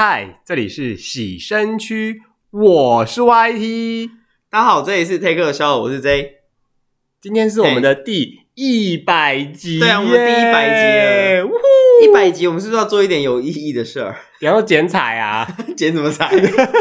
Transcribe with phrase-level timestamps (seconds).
[0.00, 4.08] 嗨，这里是洗身区，我是 YT。
[4.48, 6.34] 大家好，这里是 Take Show，我是 J。
[7.20, 11.46] 今天是我们的第一百集，对啊，我们第一百集了。
[11.46, 12.04] 呜呼！
[12.04, 14.14] 一百集，我们是不是要做一点有意义的事儿？
[14.38, 15.44] 然后剪彩啊，
[15.76, 16.30] 剪什么彩？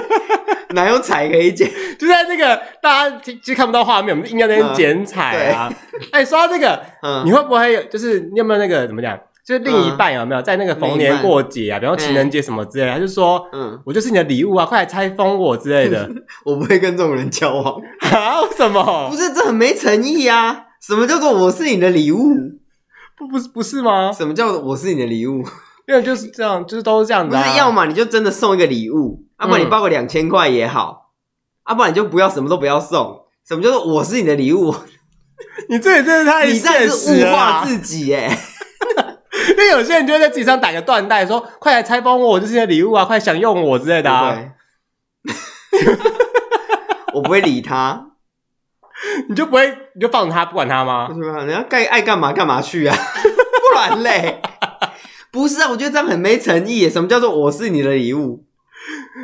[0.75, 1.67] 哪有彩可以剪？
[1.97, 5.73] 就在这个大家其实看不到画面，我们应该在那边剪彩啊。
[6.11, 7.81] 哎、嗯欸，说到这个，嗯，你会不会有？
[7.85, 9.19] 就是你有没有那个怎么讲？
[9.47, 16.11] 就是另一半有没有在那个逢年过节啊，比方情人节什么之类的，他就说，嗯，我就是你的礼物啊，快来拆封我之类的。
[16.43, 18.41] 我不会跟这种人交往啊？
[18.41, 19.07] 为什么？
[19.09, 20.65] 不是，这很没诚意啊！
[20.81, 22.35] 什么叫做我是你的礼物？
[23.17, 24.11] 不，不是，不是吗？
[24.11, 25.41] 什么叫做我是你的礼物？
[25.87, 27.33] 因为就是这样，就是都是这样子。
[27.33, 31.13] 不是，要么你就真的送一个礼物，要不然你包个两千块也好，
[31.69, 33.21] 要不然你就不要什么都不要送。
[33.47, 34.75] 什么叫做我是你的礼物？
[35.69, 38.37] 你这也真的太你这是物化自己哎！
[39.49, 44.37] 因为有些人就会在自己上打个缎带，说：“快来拆封我，我就是礼物啊，快享用我之类的啊。”
[47.13, 48.11] 我不会理他，
[49.29, 51.09] 你就不会，你就放着他不管他吗？
[51.13, 51.43] 是吧？
[51.43, 54.41] 人家该爱干嘛干嘛去啊， 不然嘞。
[55.31, 56.89] 不是啊，我觉得这样很没诚意。
[56.89, 58.43] 什么叫做我是你的礼物？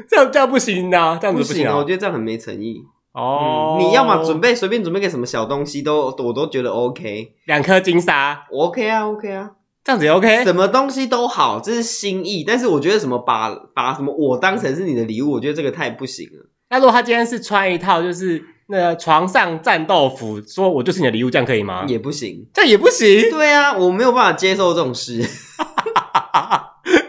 [0.09, 1.55] 这样这样不行的、啊，这样子不行、啊。
[1.55, 2.83] 不行啊，我觉得这样很没诚意。
[3.13, 7.33] 哦、嗯，你要么准备随便准备个什么小东西都，我都觉得 OK。
[7.45, 9.51] 两颗金沙，OK 啊，OK 啊，
[9.83, 10.43] 这样子也 OK。
[10.43, 12.43] 什么东西都好，这是心意。
[12.45, 16.49] 但是我觉得什么把把什么我当成是你的礼物，我觉得这个太不行了。
[16.69, 21.85] 那如果他今天是穿一套就是那个床上战斗服，说我就是你的礼物，这样可以吗？
[21.87, 23.29] 也不行，这样也不行。
[23.29, 25.21] 对啊，我没有办法接受这种事。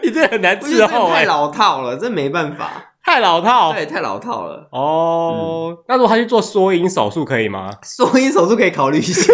[0.03, 4.67] 你这很难伺候，太老套了，这没办法，太老套，对，太老套了。
[4.71, 7.71] 哦，嗯、那如果他去做缩阴手术可以吗？
[7.81, 9.33] 缩阴手术可以考虑一下。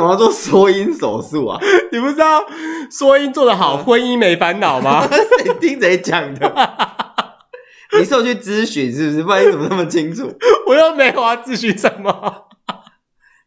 [0.00, 1.60] 为什么要做缩阴手术啊？
[1.92, 2.44] 你不知道
[2.90, 5.06] 缩阴做得好，婚姻没烦恼吗？
[5.44, 6.52] 你听谁讲的？
[7.98, 9.22] 你是有去咨询是不是？
[9.24, 10.32] 不然你怎么那么清楚？
[10.66, 12.46] 我又没有啊，咨询什么？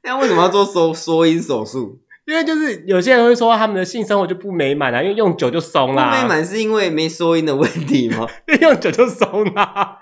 [0.03, 2.00] 那为什么要做缩缩阴手术？
[2.25, 6.09] 因为就是有些人会说他们的性生活就不美满啊，因为用久就松啦。
[6.09, 8.28] 不美满是因为没缩阴的问题吗？
[8.47, 9.97] 因为用久就松啦。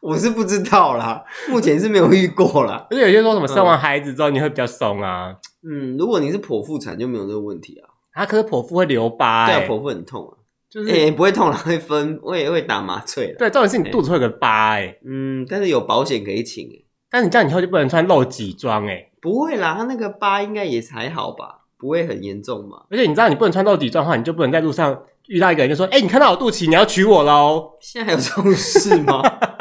[0.00, 2.86] 我是不知道啦，目前是没有遇过啦。
[2.90, 5.34] 而且有些人说什么生完孩子之后你会比较松啊。
[5.62, 7.88] 嗯，如果你是剖腹产就没有这个问题啊。
[8.12, 10.34] 啊，可是剖腹会留疤，欸，对啊，剖腹很痛啊。
[10.70, 13.34] 就是也，欸，不会痛了，会分，会会打麻醉。
[13.38, 19.10] 对，重点是你肚子会有个疤，欸，哎，嗯，但是有保险可以请，欸，但是你这样以后就不能穿露脊装，哎。
[19.20, 22.82] 不会啦，他那个疤应该也还好吧，不会很严重嘛。
[22.90, 29.22] 而且你知道，你不能穿露脊装的话，你就不能在路上遇到一个人就说：“哎、欸，你看到我肚脐，你要娶我喽。”现在还有这种事吗？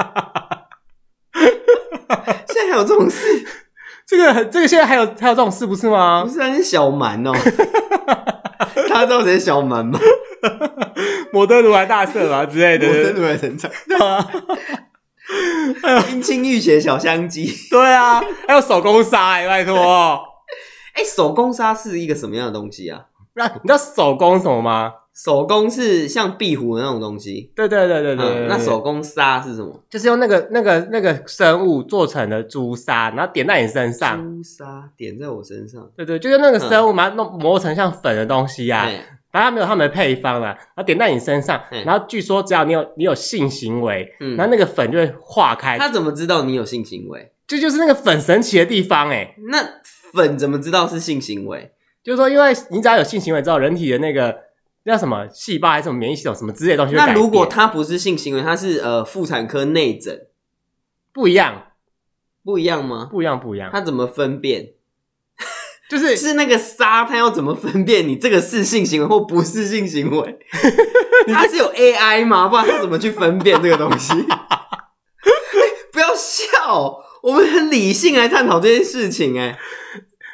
[2.78, 3.46] 有这种事？
[4.08, 6.24] 这个这个现在还有还有这种事不是吗？
[6.24, 7.38] 不是，他是小蛮哦、喔。
[8.90, 10.00] 他知道谁是小蛮吗？
[11.34, 13.70] 摩登如来大赦嘛之类的，摩登如来神掌。
[13.88, 14.26] 对啊。
[16.08, 19.76] 冰清玉洁小香鸡，对啊，还有手工沙哎，拜托，
[20.96, 23.02] 哎，手工沙是一个什么样的东西啊？
[23.36, 24.94] 那你知道手工什么吗？
[25.24, 28.48] 手工是像壁虎的那种东西，对对对对对，嗯。
[28.48, 29.84] 那手工纱是什么？
[29.90, 34.24] 就是用那个那个那个生物做成的朱砂，然后点在你身上。
[34.24, 38.88] 朱砂点在我身上，对对，就是那个生物把它弄磨成像粉的东西啊。
[38.88, 45.78] 嗯反正他没有他们的配方了，然后点在你身上，然后据说只要你有你有性行为，嗯，然后那个粉就会化开。
[45.78, 47.34] 他怎么知道你有性行为？
[47.46, 49.36] 这就，就是那个粉神奇的地方哎。
[49.52, 49.60] 那
[50.14, 51.72] 粉怎么知道是性行为？
[52.02, 54.34] 就是说，因为你只要有性行为之后，人体的那个那
[54.92, 60.28] 叫什么细胞还是什么免疫系统什么之类的东西，那如果它不是性行为，它是呃妇产科内诊，
[61.14, 61.72] 不一样，
[62.44, 63.08] 不一样吗？
[63.12, 63.70] 不一样，不一样。
[63.72, 64.74] 它怎么分辨？
[65.90, 70.40] 就是是那个沙，它要怎么分辨你这个是性行为或不是性行为？
[71.28, 72.50] 它是有 AI 吗？
[72.50, 74.14] 不然它怎么去分辨这个东西？
[75.92, 79.58] 不要笑，我们很理性来探讨这件事情哎。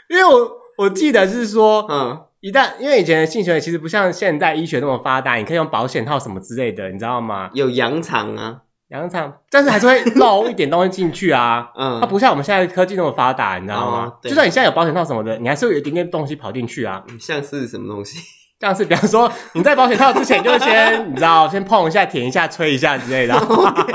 [0.09, 7.49] 因为我我记得是说，嗯，一旦因为以前的性行为其实不像现代医学那么发达，你可以用保险套什么之类的，你知道吗？
[7.53, 8.63] 有羊肠啊。
[8.89, 11.71] 羊肠，但是还是会漏一点东西进去啊。
[11.79, 14.11] 嗯，它不像我们现在科技那么发达，你知道吗？
[14.21, 17.01] 就算你现在有保险套什么的，你还是会有一点点东西跑进去啊。
[17.17, 18.19] 像是什么东西？
[18.59, 23.33] 像是比方说，你在保险套之前就先，你知道，先碰一下、舔一下、吹一下之类的。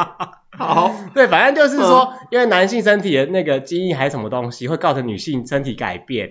[0.57, 6.31] 好，对，反正就是说，因为男性身体的那个基因还是什么东西，会造成女性身体改变。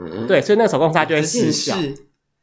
[0.00, 1.76] 嗯，对，所以那个手工沙就会失效。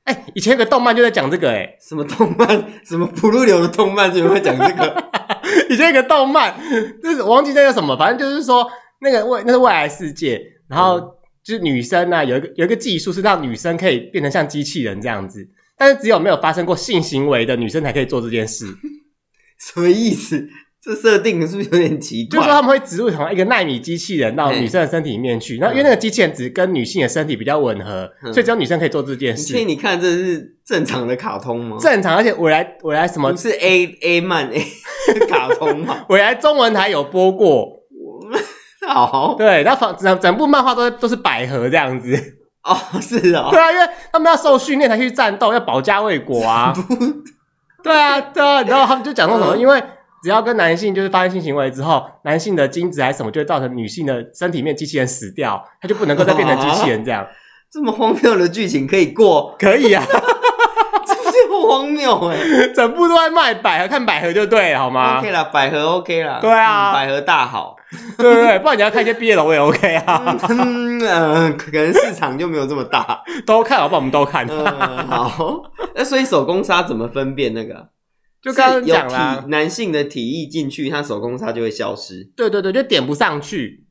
[0.03, 2.47] 哎，以前有个动漫就在讲这个，哎，什么动漫？
[2.83, 5.03] 什么不入流的动漫就会讲这个？
[5.69, 6.55] 以前有个动漫，
[7.03, 8.65] 就是我忘记那个什么，反正就是说
[9.01, 10.99] 那个未那是未来世界，然后
[11.43, 18.65] 就是女生啊，有一个有一个技术是让女生可以变成像机器人这样子，但是只有没有发生过性行为的女生才可以做这件事。
[19.59, 20.49] 什么意思？
[20.83, 22.39] 这设定是不是有点奇怪？
[22.39, 29.53] 就是说他们会植入同一个纳米机器人到女生的身体里面去，然后因为那个机器人只跟女性的身体比较吻合，嗯、所以只有女生可以做这件事。
[29.53, 31.77] 所以你看这是正常的卡通吗？
[31.79, 33.37] 正常，而且我来我来什么？
[33.37, 34.65] 是 A A 漫 A
[35.29, 36.03] 卡通吗？
[36.09, 37.79] 我来中文台有播过。
[38.89, 42.11] 好，对，然后整整部漫画都都是百合这样子。
[42.65, 43.49] 哦，是哦。
[43.51, 46.73] 对啊，因为他们要受训练才去战斗，要保家卫国啊。
[47.83, 49.79] 对啊，对啊，然后他们就讲说什么，因为。
[50.23, 57.25] 只要跟男性就是发生性行为之后，男性的精子还是什么，就会造成女性的身体里面机器人死掉，他就不能够再变成机器人这样。
[57.71, 59.55] 这么荒谬的剧情可以过？
[59.57, 60.03] 可以啊，
[61.31, 62.37] 这么荒谬哎！
[62.75, 66.39] 整部都在卖百合，看百合就对了，好吗？OK 啦，百合 OK 啦。
[66.41, 67.77] 对啊，嗯、百合大好，
[68.17, 70.37] 对对对，不然你要看一些毕业楼我也 OK 啊。
[70.49, 73.99] 嗯，呃、可能市场就没有这么大， 都看好不好？
[73.99, 74.45] 我们都看。
[74.49, 75.63] 嗯、好，
[75.95, 77.87] 那所以手工纱怎么分辨那个？
[78.41, 82.23] 就刚刚讲啦，男性的体液进去，他手工纱就会消失。
[82.35, 83.85] 对对对，就点不上去，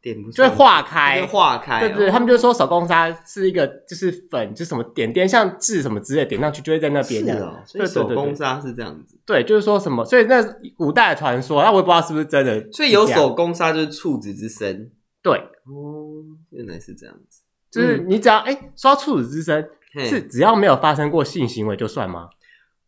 [0.00, 1.80] 点不上去就会化开，会化开。
[1.80, 7.38] 对对，对，他们就说手工纱是一个就是粉，就是什么点点像痣什么之类，点上去就会在那边这样。
[7.38, 9.18] 是哦，所以手工纱是这样子。
[9.26, 10.40] 对，就是说什么，所以那
[10.76, 12.70] 古代的传说，那我也不知道是不是真的。
[12.70, 14.92] 所以有手工纱就是处子之身。
[15.20, 17.42] 对，哦，原来是这样子。
[17.70, 19.68] 就是你只要哎，说到处子之身，
[20.06, 22.28] 是只要没有发生过性行为就算吗？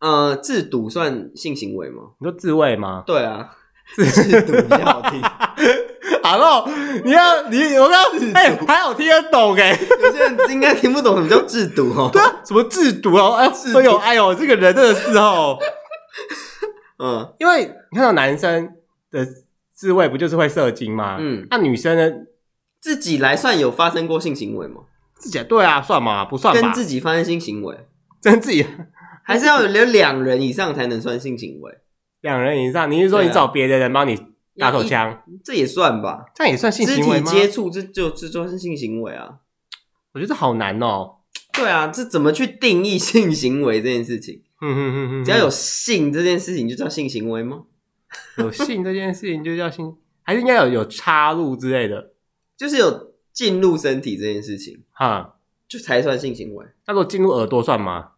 [0.01, 2.01] 呃，制毒算性行为吗？
[2.19, 3.03] 你说自慰吗？
[3.05, 3.49] 对啊，
[3.95, 5.21] 自渎比较好听。
[6.23, 6.67] Hello，
[7.03, 12.09] 你要你我刚刚哎，还好听得懂哎，有些人应该听不懂什么叫自渎哦。
[12.11, 13.35] 对啊，什么自渎哦？
[13.35, 15.57] 哎，哎呦哎呦，这个人真的是哦。
[16.97, 18.73] 嗯，因为你看到男生
[19.11, 19.25] 的
[19.71, 21.17] 自慰不就是会射精吗？
[21.19, 22.11] 嗯，那女生呢？
[22.79, 24.81] 自己来算有发生过性行为吗？
[25.15, 26.25] 自己对啊，算吗？
[26.25, 26.59] 不算吧。
[26.61, 27.85] 跟自己发生性行为，
[28.23, 28.65] 跟自己。
[29.31, 31.79] 还是要有两人以上才能算性行为。
[32.21, 34.17] 两人以上，你是说你找别的人帮你
[34.57, 35.23] 打手枪？
[35.43, 36.25] 这也算吧？
[36.35, 37.25] 这样也算性行为吗？
[37.25, 39.37] 肢体接触，这就这就是性行为啊！
[40.13, 41.15] 我觉得好难哦。
[41.53, 44.43] 对啊，这怎么去定义性行为这件事情？
[44.61, 47.63] 嗯哼哼哼，只要有性这件事情就叫性行为吗？
[48.37, 52.13] 有性这件事情就叫性，还是应该有有插入之类的？
[52.55, 55.37] 就是有进入身体这件事情，哈，
[55.67, 56.65] 就才算性行为。
[56.85, 58.11] 那如果进入耳朵算吗？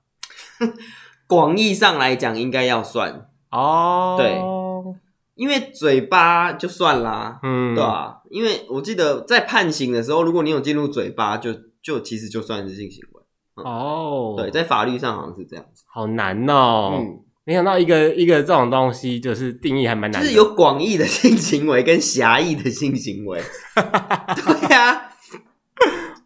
[1.34, 4.16] 广义上来讲，应该要算哦。
[4.18, 4.40] 对，
[5.36, 8.18] 因为嘴巴就算啦，嗯，对啊。
[8.30, 13.22] 因为我记得在判刑的时候，如果你有进入嘴巴就，就就其实就算是性行为。
[13.58, 14.36] 嗯、哦。
[14.38, 15.84] 对，在法律上好像是这样子。
[15.92, 16.94] 好难哦。
[16.94, 20.28] 嗯，没想到一个一个这种东西，就是定义还蛮难的。
[20.28, 23.42] 就是有广义的性行为跟狭义的性行为。
[23.76, 25.10] 对呀、啊。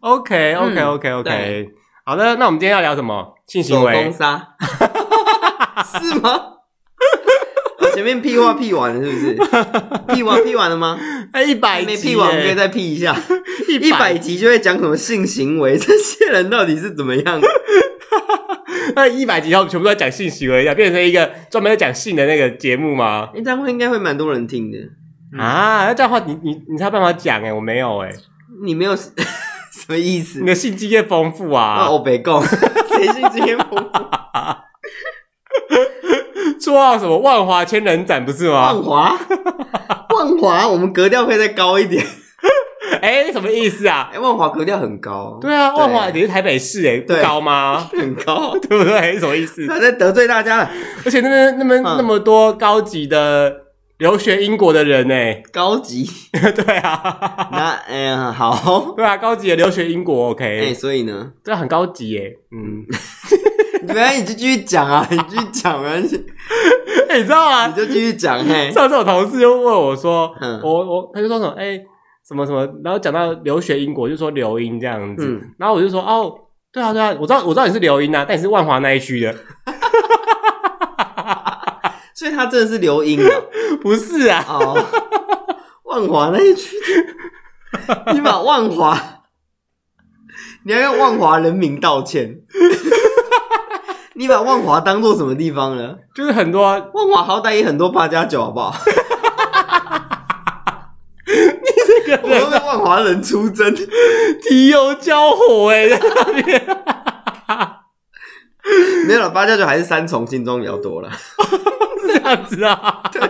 [0.00, 1.22] OK，OK，OK，OK。
[1.28, 1.70] 对
[2.08, 3.34] 好的，那我们今天要聊什么？
[3.46, 3.92] 性行为？
[3.92, 4.48] 手工杀
[6.00, 6.40] 是吗？
[7.80, 9.54] 我前面屁话屁完了，是不是？
[10.14, 10.98] 屁完屁完了吗？
[11.34, 13.14] 哎，一百没屁完，我们可以再屁一下。
[13.68, 15.76] 一百集就会讲什么性行为？
[15.76, 17.38] 这些人到底是怎么样？
[18.96, 23.28] 那一百集后全部都在讲性行为，要变成一个专门在讲性的那个节目吗？
[23.34, 24.78] 这样会应该会蛮多人听的
[25.38, 25.84] 啊！
[25.88, 28.10] 那这样的话，你你你才有办法讲哎，我没有哎，
[28.64, 28.96] 你没有。
[29.88, 30.40] 什么意思？
[30.40, 31.88] 你的性经验丰富啊！
[31.90, 33.76] 我别讲， 谁性经验丰富？
[36.60, 37.16] 绰号什么？
[37.18, 38.70] 万华千人斩不是吗？
[38.70, 39.18] 万华，
[40.14, 42.04] 万华，我们格调可以再高一点。
[43.00, 44.10] 哎、欸，什么意思啊？
[44.12, 45.38] 哎、欸，万华格调很高。
[45.40, 47.88] 对啊，万华也是台北市、欸，哎，不高吗？
[47.96, 49.18] 很高，对不对？
[49.18, 49.66] 什么意思？
[49.66, 50.70] 他在得罪大家了。
[51.06, 53.67] 而且那边那边那么多高级的。
[53.98, 55.14] 留学英国的人呢？
[55.52, 62.86] 高级， 对啊，那哎呀，好，对啊，高级的留学英国，OK，哎，所以呢，这很高级耶，嗯，
[63.86, 65.94] 没关系，你就继续讲啊， 你继续讲啊，
[67.08, 67.66] 哎，你知道吗？
[67.66, 71.80] 你就继续讲，嘿，上次我同事就问我说，我我他就说什么，哎，
[72.26, 76.32] 什么什么，然后讲到留学英国，就说留英这样子，然后我就说，哦，
[76.72, 79.34] 对啊对啊，我知道我知道你是留英啊，但你是万华那一区的。
[82.18, 83.30] 所以他真的是留英啊，
[83.80, 84.44] 不是啊？
[84.48, 84.76] 哦，
[85.84, 86.74] 万华那一区，
[88.12, 89.00] 你把万华，
[90.64, 92.40] 你要跟万华人民道歉。
[94.14, 95.94] 你把万华当做什么地方呢？
[96.12, 98.74] 就是很多万华，好歹也很多八加九，好不好？
[101.24, 101.32] 你
[101.86, 103.72] 这个人，我都是万华人出征，
[104.42, 106.66] 提油交火哎，在那边。
[109.06, 111.08] 没有了，八加九还是三重新庄比较多了。
[112.12, 113.20] 这样子啊，对，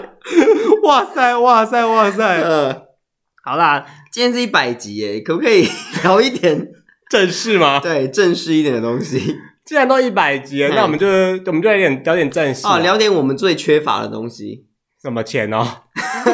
[0.82, 2.82] 哇塞，哇塞，哇塞，呃，
[3.44, 5.68] 好啦，今天是一百集耶，可不可以
[6.04, 6.68] 聊一点
[7.10, 7.80] 正式吗？
[7.82, 9.36] 对，正式一点的东西。
[9.64, 14.66] 既然都一百集了，那我们就我们就来点聊点正式啊，聊点我们最缺乏的东西。
[15.02, 15.66] 什么钱哦？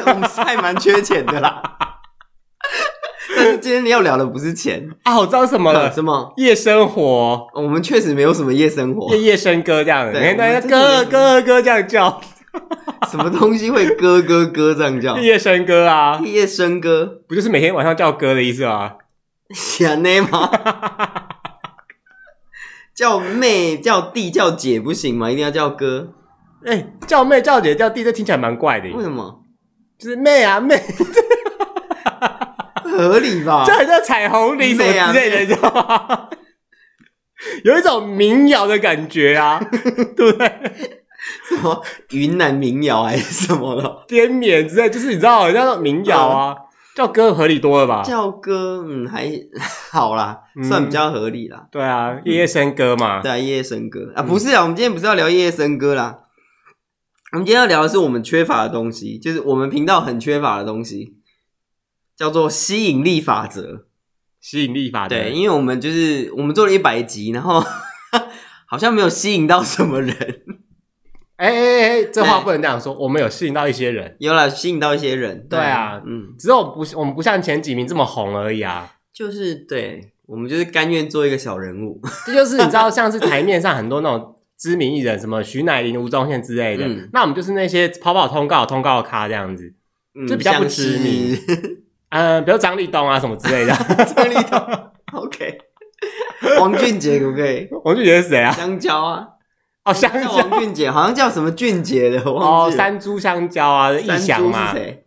[0.07, 1.63] 我们是还蛮缺钱的啦。
[3.37, 5.91] 但是今天你要聊的不是钱啊，我知道什么了？
[5.93, 6.33] 什么？
[6.37, 7.49] 夜生活。
[7.55, 12.21] 我们确实没有什么夜生活，夜夜笙歌这样，对，大家歌歌歌这样叫。
[13.11, 15.17] 什么东西会咯咯咯这样叫？
[15.19, 18.95] 夜笙歌啊，夜笙歌不就是每天晚上叫歌的意思吗？
[19.55, 20.51] 想呢吗？
[22.95, 25.31] 叫妹、叫弟、叫姐不行吗？
[25.31, 26.13] 一定要叫哥？
[26.65, 28.89] 哎、欸，叫妹、叫姐、叫弟，这听起来蛮怪的。
[28.91, 29.43] 为什么？
[29.99, 30.77] 就是妹啊妹，
[32.83, 33.65] 合理吧？
[33.67, 36.29] 这很像彩虹铃什么之类的，你知道吗？
[37.65, 39.61] 有一种民谣的感觉啊，
[40.17, 41.04] 对不对？
[41.49, 44.05] 什么云南民谣还是什么的？
[44.09, 46.53] 滇缅之类，就是你知道，像民谣啊。
[46.53, 46.61] 嗯
[46.95, 48.05] 叫歌合理多了吧？
[48.05, 49.29] 叫歌，嗯，还
[49.91, 51.67] 好啦，嗯、算比较合理啦。
[51.73, 53.21] 对啊，夜夜笙歌嘛。
[53.21, 56.21] 对啊，夜夜笙歌啊，不是啊，我们今天不是要聊夜夜笙歌啦。
[57.33, 61.17] 我们今天要聊的是我们缺乏的东西，就是我们频道很缺乏的东西，
[62.17, 63.87] 叫做吸引力法则。
[64.41, 67.61] 吸引力法则，对，因为我们就是我们做了一百集，然后
[68.71, 70.15] 好像没有吸引到什么人。
[71.37, 72.95] 哎哎哎，这话不能这样说。
[72.95, 75.47] 我们有吸引到一些人，有了吸引到一些人。
[75.49, 78.93] 对啊，嗯，只是我们不，我们不像前几名这么红而已啊。
[79.13, 82.01] 就是对，我们就是甘愿做一个小人物。
[82.27, 89.75] 这就是你知道，像是台面上很多那种知名艺人，什么徐乃麟、吴宗宪之类的，那我们就是那些跑跑通告、通告咖这样子，
[90.29, 91.37] 就比较不知名。
[92.11, 93.75] 嗯， 比如张立东啊什么之类的。
[94.15, 94.61] 张立东
[95.13, 95.59] ，OK。
[96.61, 97.69] 王俊杰可不可以？
[97.85, 98.53] 王俊杰是谁啊？
[98.53, 99.29] 香蕉啊。
[99.85, 105.05] 哦，香蕉王俊杰好像叫什么俊杰的，我忘记哦，山猪香蕉啊，义祥嘛，是谁？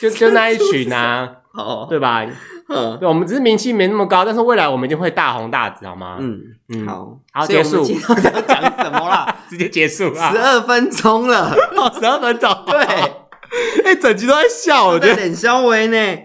[0.00, 2.24] 就就那一群啊，哦，对吧？
[2.68, 6.18] 嗯，对，我们只是名气没那么高，但是未来我们一定会大红大紫，好吗？
[6.20, 7.78] 嗯嗯，好，好，结束。
[7.78, 9.34] 要讲什么啦？
[9.48, 10.30] 直接结束啊！
[10.30, 11.50] 十二分钟了，
[11.98, 12.78] 十二分钟，对，
[13.86, 16.18] 哎，整集都在笑，我觉得很稍微呢。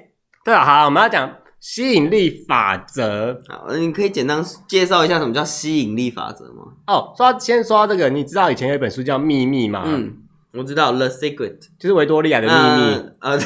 [0.43, 1.29] 对啊，好，我们要讲。
[1.63, 6.65] 吸引力法则，好，你可以简单介绍一下什么叫吸引力法则吗？
[6.87, 9.83] 哦，说到先说到这个，你知道以前有一本书叫《秘密》吗？
[9.87, 10.13] 嗯，
[10.51, 13.09] 我知道，《The Secret》就是维多利亚的秘密。
[13.21, 13.39] 呃，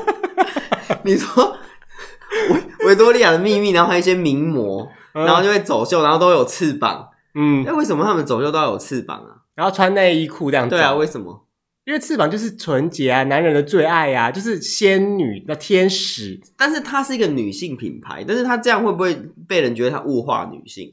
[1.04, 1.58] 你说
[2.80, 7.10] 维维多利亚的秘密，然后还有一些名模，然后就会走秀，然后都有翅膀。
[7.34, 9.44] 嗯，那为什么他们走秀都要有翅膀啊？
[9.54, 10.74] 然后穿内衣裤这样子。
[10.74, 11.45] 对啊，为什么？
[11.86, 16.38] 因为翅膀就是纯洁啊，男人的最爱啊，就是仙女的天使。
[16.56, 19.14] 但是它是一个女性品牌，但是它这样会不会
[19.46, 20.92] 被人觉得它物化女性？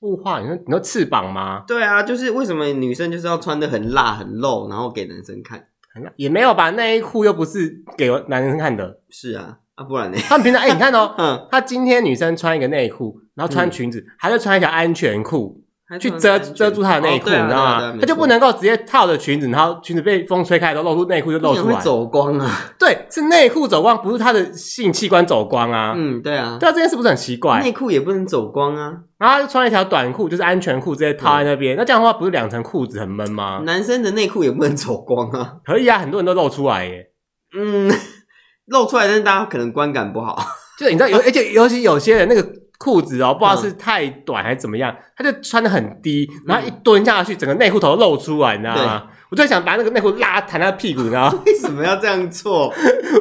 [0.00, 0.40] 物化？
[0.40, 1.64] 你说你说翅膀吗？
[1.66, 5.66] 对啊，就是为什么女生就是要穿的很辣很露，然后给男生看？
[5.94, 6.68] 很辣也没有吧？
[6.72, 9.00] 内裤又不是给男生看的。
[9.08, 10.18] 是啊，啊不然呢？
[10.28, 15.63] 他们平常哎、欸，你看哦，嗯，他今天女生穿一个内裤，然后穿裙子，嗯、还是穿一条安全裤。
[16.00, 17.94] 去遮遮住他的内裤，你知道吗？
[18.00, 22.50] 他就不能够直接套着裙子，然后裙子被风吹开，然后露出内裤就露出来，走光啊！
[22.80, 25.92] 对，是内裤走光，不是他的性器官走光啊！
[25.94, 27.60] 嗯，对啊，对啊，这件事不是很奇怪？
[27.60, 28.94] 内裤也不能走光啊！
[29.18, 31.76] 然后他就穿了一条短裤，就是安全裤，直接套在那边。
[31.76, 33.60] 那这样的话，不是两层裤子很闷吗？
[33.66, 35.56] 男生的内裤也不能走光啊！
[35.64, 37.10] 可以啊，很多人都露出来耶。
[37.54, 37.92] 嗯，
[38.66, 40.38] 露出来，但是大家可能观感不好。
[40.80, 42.63] 就你知道，有而且尤其有些人那个。
[42.78, 49.04] 裤子哦，不知道是太短还是怎么样，他就穿的很低，然后一蹲下去，整个内裤头露出来，你知道吗？
[49.30, 51.38] 我就想把那个内裤拉弹他屁股，你知道吗？
[51.46, 52.72] 为什么要这样做？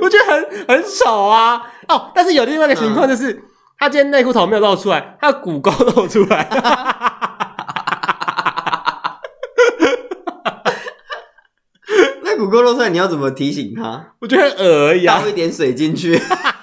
[0.02, 1.62] 我觉得很很丑啊！
[1.88, 3.44] 哦，但是有另外一个情况就是，
[3.80, 6.48] 他今天内裤头没有露出来，他的骨沟露出来。
[12.24, 14.14] 那骨沟露出来，你要怎么提醒他？
[14.20, 16.20] 我觉得很恶而已啊，倒一点水进去，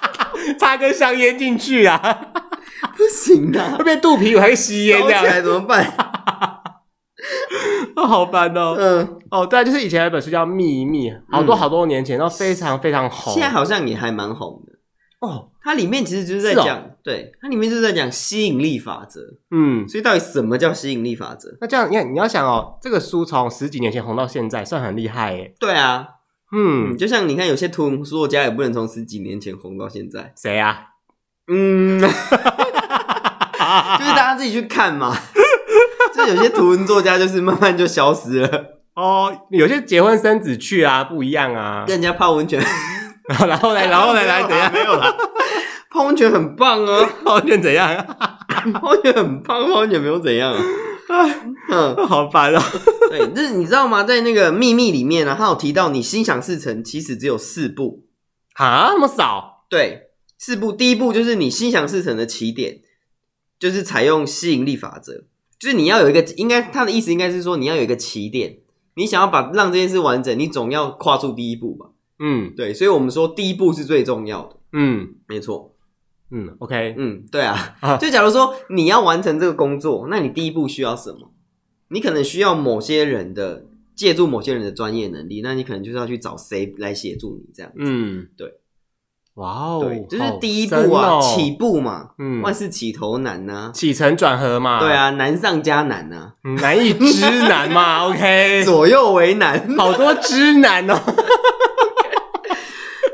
[0.59, 1.99] 插根香烟进去啊。
[2.97, 5.23] 不行的，会变肚皮还是吸烟这样？
[5.23, 5.85] 起来怎么办？
[7.95, 8.75] 啊， 好烦哦。
[8.77, 13.33] 嗯，哦，对，就是以前有一本书叫《秘密》，好多好多年前，然后非常非常红。
[13.33, 14.73] 现在好像也还蛮红的
[15.27, 15.49] 哦。
[15.63, 19.21] 它里面其实就是在讲，对，它里面就是在讲吸引力法则。
[19.51, 21.55] 嗯，所以到底什么叫吸引力法则？
[21.61, 25.53] 那这样，你看，你要想哦，这个书从十几年前红到现在，算很厉害耶。
[25.59, 26.07] 对啊，
[26.51, 30.33] 嗯，就像你看，有些图文作家也不能从十几年前红到现在。
[30.35, 30.87] 谁啊？
[31.47, 32.01] 嗯。
[33.99, 35.15] 就是大家自己去看嘛，
[36.15, 39.33] 就有些图文作家就是慢慢就消失了哦。
[39.49, 42.61] 有些结婚生子去啊，不一样啊，跟人家泡温泉，
[43.47, 44.71] 然后来，然后来，来怎样？
[44.71, 45.15] 没有啦，
[45.91, 48.05] 泡温泉很棒啊，泡温泉怎样？
[48.73, 50.59] 泡温泉很棒，泡温泉没有怎样啊。
[51.69, 52.63] 嗯，好烦啊。
[53.09, 54.03] 对，就是你知道吗？
[54.03, 58.05] 在那个秘密里面呢，他有提到你心想事成其实只有四步
[58.55, 59.65] 啊，那么少？
[59.69, 60.07] 对。
[60.37, 62.77] 四步，第一步就是你心想事成的起点，
[63.61, 65.25] 就是采用吸引力法则，
[65.59, 68.57] 就是你要有一个，应该他的意思应该是说你要有一个起点，
[68.95, 71.91] 你想要把让这件事完整，你总要跨出第一步吧？
[72.17, 74.57] 嗯，对，所以我们说第一步是最重要的。
[74.73, 75.75] 嗯，没错。
[76.31, 81.31] 嗯，OK，嗯，对啊，啊就假如说你要完成这个工作，那你第一步需要什么？
[81.89, 87.79] 你可能需要某些人的借助某些人的专业能力，那你可能就是要去找谁来协助你这样子。
[87.79, 88.60] 嗯，对，
[89.35, 100.99] 哇哦，对，就是第一步啊，哦、起步嘛，嗯，万事起头难呐、啊，起承转合嘛，对啊，难上加难呐、啊，难易之难嘛， OK，左右为难，好多之难哦。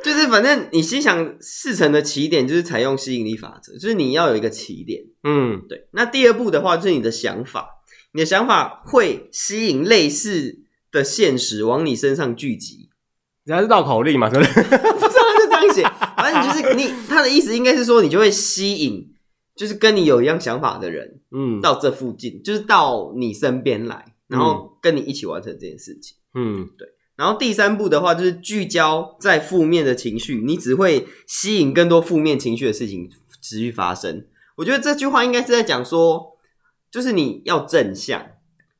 [0.03, 5.01] 就是反正你心想事成的起点就是采用吸引力法则，就是你要有一个起点。
[5.23, 5.89] 嗯，对。
[5.91, 7.67] 那第二步的话就是你的想法，
[8.13, 10.59] 你的想法会吸引类似
[10.91, 12.89] 的现实往你身上聚集。
[13.43, 14.53] 人家是绕口令嘛，是不是？
[14.53, 15.83] 不知道是这样写。
[16.15, 19.13] 反正就是你，他的意思应该是说你就会吸引，
[19.55, 26.15] 就是跟你有一样想法的人，嗯，到这附近，就是到你身边来，然后跟你一起完成这件事情。
[26.33, 26.87] 嗯，对。
[27.15, 33.09] 然后第三步的话，就是聚焦在负面的情绪，你只会吸引更多负面情绪的事情
[33.41, 34.25] 持续发生。
[34.57, 36.37] 我觉得这句话应该是在讲说，
[36.91, 38.23] 就是你要正向。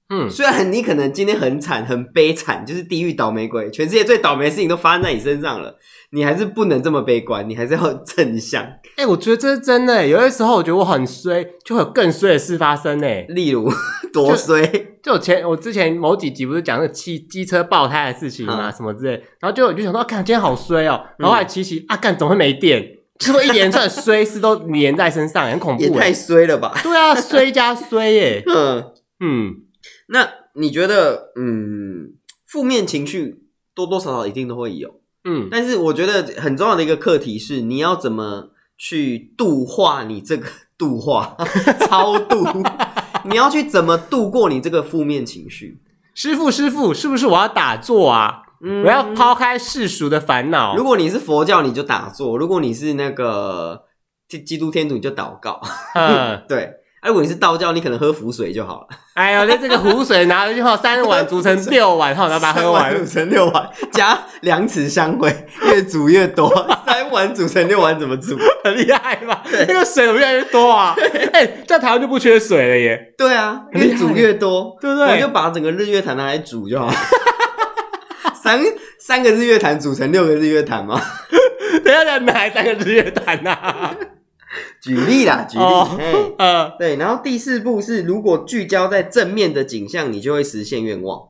[0.10, 5.76] 嗯，虽然你可能今天很惨、很悲惨，就是地狱倒霉鬼，全世界最倒霉的事情都发生在你身上了，
[6.12, 8.64] 你还是不能这么悲观，你还是要正向。
[8.96, 10.08] 哎、欸，我觉得这是真的。
[10.08, 13.04] 有些时候我觉得我很衰，就会有更衰的事发生。
[13.04, 13.70] 哎，例如
[14.14, 14.66] 多衰，
[15.04, 19.12] 就我前我之前某几集不是讲那个汽机车爆胎的事情嘛，嗯、什么之类，
[19.42, 22.82] 然后就我就想到，看今天好衰哦，然后还骑骑啊，干总会没电，
[23.20, 26.74] 就说一连串衰事都连在身上，很恐怖，也太衰了吧？
[26.82, 28.42] 对啊，衰加衰耶。
[28.48, 28.84] 嗯
[29.20, 29.67] 嗯。
[30.08, 32.14] 那你觉得，嗯，
[32.46, 33.44] 负面情绪
[33.76, 40.48] 多多少少一定都会有，嗯，但是我觉得很重要的一个课题是，你要怎么去度化你这个
[40.78, 41.36] 度化
[41.88, 42.46] 超度，
[43.26, 45.80] 你要去怎么度过你这个负面情绪？
[46.16, 48.44] 师傅，师傅，是不是我要打坐啊？
[48.64, 50.76] 嗯，我要抛开世俗的烦恼。
[50.76, 53.84] 如果你是佛教，你就打坐；如果你是那个
[54.28, 55.62] 基基督天主，你就祷告。
[55.94, 56.74] 嗯， 对。
[57.08, 58.88] 如果你是道教，你可能喝符水就好了。
[59.14, 62.96] 哎呦，那这个湖水拿了之后，三碗煮成六碗， 然后把它喝完。
[62.96, 65.34] 煮成六碗，加两匙香灰，
[65.66, 66.48] 越煮越多。
[66.86, 68.38] 三碗煮成六碗怎么煮？
[68.64, 69.42] 很厉害吧？
[69.50, 70.94] 对那个水怎么越来越多啊？
[71.34, 73.14] 哎、欸，在台湾就不缺水了耶。
[73.18, 75.08] 对啊，越煮越多，对不对？
[75.08, 76.94] 我就把整个日月潭拿来煮就好了。
[78.44, 78.62] 三
[79.00, 81.02] 三个日月潭煮成六个日月潭吗？
[81.84, 83.96] 等下再买三个日月潭呐、啊。
[84.82, 91.28] 举例啦，举例，嗯、哦，呃、对，然后第四步是，如果聚焦在正面的景象，你就会实现愿望。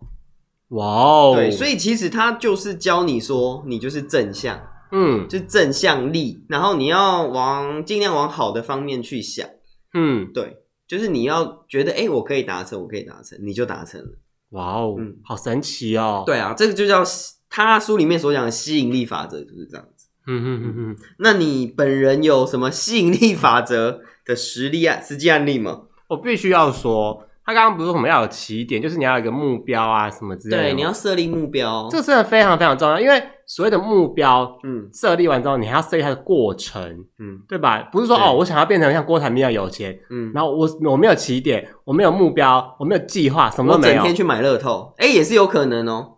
[0.69, 4.59] 哇哦，对，所以其实他就是教你说，你就是正向，
[4.91, 9.47] 嗯，就正向力，然后你要往尽量往好的方面去想，
[9.93, 14.07] 嗯，对，就是你要觉得，哎，我可以达成，我可以达成，你就达成了。
[14.51, 16.23] 哇哦，嗯，好神奇哦。
[16.25, 17.03] 对啊，这个就叫
[17.49, 19.85] 他书里面所讲的吸引力法则，就是这样。
[20.27, 25.83] 嗯哼哼哼，那你本人有什么吸引力法则的实例啊、实际案例吗？
[26.09, 30.63] 我必须要说，他刚刚不是说什么要有起点，就是你要有一个目标啊，什么之类的。
[30.63, 36.81] 对，你要设立目标，这个真的非常非常重要，因为所谓的目标，嗯，设立完之后，你还要设立它的过程，
[37.19, 37.87] 嗯，对吧？
[37.91, 46.16] 不是说哦，我想要变成像郭台铭一样有钱，嗯，然后我我没有起点，我没有目标，我没有计划，什么都没有，整天去买乐透，哎，也是有可能哦。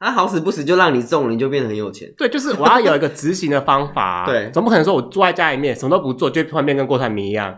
[0.00, 2.10] 他好死不死就让你中了，你就变得很有钱。
[2.16, 4.26] 对，就是我要有一个执行的方法、啊。
[4.32, 7.54] 对，总不可能说我坐在家里面什么都不做，就突然变跟郭台铭一样。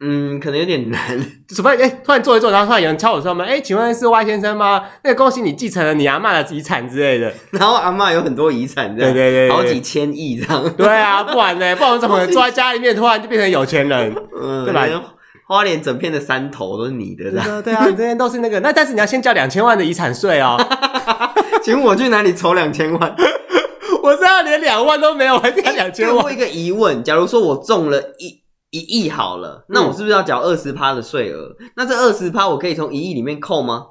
[0.00, 1.00] 嗯，可能有点难。
[1.48, 4.82] 除非哎，突然做一做，然后突然有人敲我说门，哎，请问是 Y 先生吗？
[5.04, 7.32] 那个恭喜你继承了你阿妈的遗产之类的。
[7.52, 10.68] 然后阿妈有很多遗产，对对对，对，好几千亿这样。
[10.76, 11.76] 对啊，不然呢？
[11.76, 14.14] 不然怎么可能坐在家里面突然就变成有钱人？
[14.38, 14.86] 嗯，对吧？
[15.48, 18.58] 花莲整片的山头都是你的，对对啊，这边都是那个。
[18.58, 20.56] 那但是你要先交两千万的遗产税哦。
[21.66, 23.16] 请我去哪里筹两千万？
[24.00, 26.24] 我现在连两万都没有，还交两千万？
[26.24, 31.56] 我一个疑问：假如说我中了一一亿好了，那我是不是要缴二十趴的税额？
[31.58, 33.84] 嗯、那这二十趴我可以从一亿里面扣吗？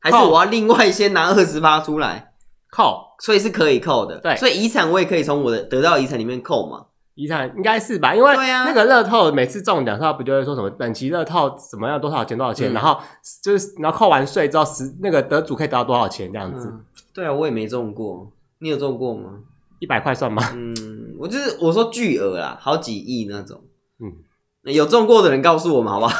[0.00, 2.32] 还是我要另外先拿二十趴出来
[2.72, 3.04] 扣？
[3.20, 4.18] 所以是可以扣的。
[4.18, 6.86] 对，所以遗产我也可以从我的得到遗产里面扣嘛？
[7.14, 8.14] 遗产应该是吧？
[8.16, 12.98] 因为那个乐透每次中奖，他不就会说什么本期乐透怎么样多少钱多少钱，嗯、然后
[13.44, 16.66] 就是然后扣完税之后，十那个得主可以得到多少钱这样子。
[16.66, 18.32] 嗯对啊，我也没中过。
[18.58, 19.40] 你有中过吗？
[19.80, 20.42] 一百块算吗？
[20.54, 20.74] 嗯，
[21.18, 23.60] 我就是我说巨额啦，好几亿那种。
[24.00, 26.16] 嗯，有中过的人告诉我们好不好？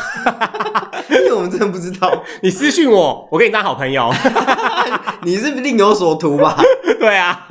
[1.11, 2.22] 因为我们真的不知道。
[2.42, 4.11] 你私信我，我跟你当好朋友。
[5.24, 6.57] 你是另有所图吧？
[6.98, 7.46] 对啊。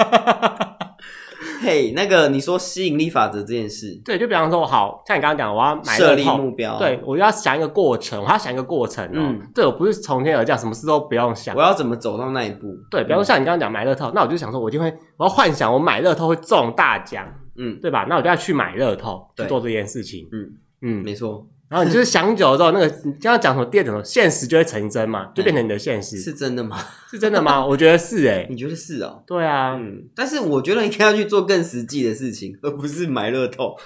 [1.61, 9.11] 嘿，那个你说吸引力法则这件事，对，就比方说，好像你刚刚讲，我要买设立目标，对，我要想一个过程，我要想一个过程哦。
[9.13, 12.75] 嗯，对，我不是从天而降，什么事都不用想，我要怎么走到那一步？
[12.89, 18.07] 对，比方说像你刚刚讲买乐透，那我就想说，我就会我要幻想我买乐透会中大奖，嗯，对吧？
[18.09, 20.49] 那我就要去买乐透去做这件事情，嗯
[20.81, 21.45] 嗯，没错。
[21.71, 26.17] 然后你就是想久了之后，那个你刚刚讲什么电什么现实就会成真嘛，就变成你的现实。
[26.19, 26.77] 是真的吗？
[27.09, 27.63] 是真的吗？
[27.65, 28.45] 我觉得是诶。
[28.49, 29.23] 你觉得是哦？
[29.25, 30.09] 对啊，嗯。
[30.13, 33.77] 但是我觉得应该要去做更实际的事情， 而不是买乐透。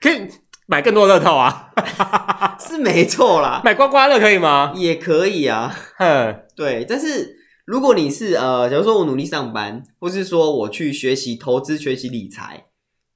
[0.00, 0.26] 可以
[0.66, 1.70] 买更多乐透啊，
[2.58, 3.60] 是没错啦。
[3.62, 4.72] 买刮刮乐可以吗？
[4.74, 5.70] 也可以啊。
[5.98, 6.86] 哼，对。
[6.88, 12.64] 但是如果你是呃，假如说我努力上班，或是说我去学习投资、学习理财，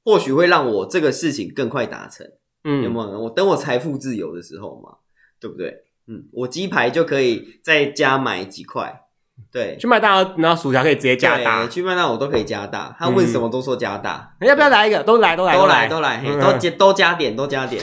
[0.04, 2.26] 或许会让我这个事情更快达成。
[2.64, 3.20] 嗯，有没有？
[3.20, 4.96] 我等我财富自由的时候嘛，
[5.40, 5.84] 对不对？
[6.08, 9.02] 嗯，我鸡排就可以在家买几块。
[9.50, 11.66] 对，去麦当劳，然后薯条可以直接加大。
[11.66, 14.34] 去麦当劳我都可以加大，他问什么都说加大。
[14.40, 15.02] 要不要来一个？
[15.02, 17.82] 都来，都来，都来，都来，都加，都加点，都加点。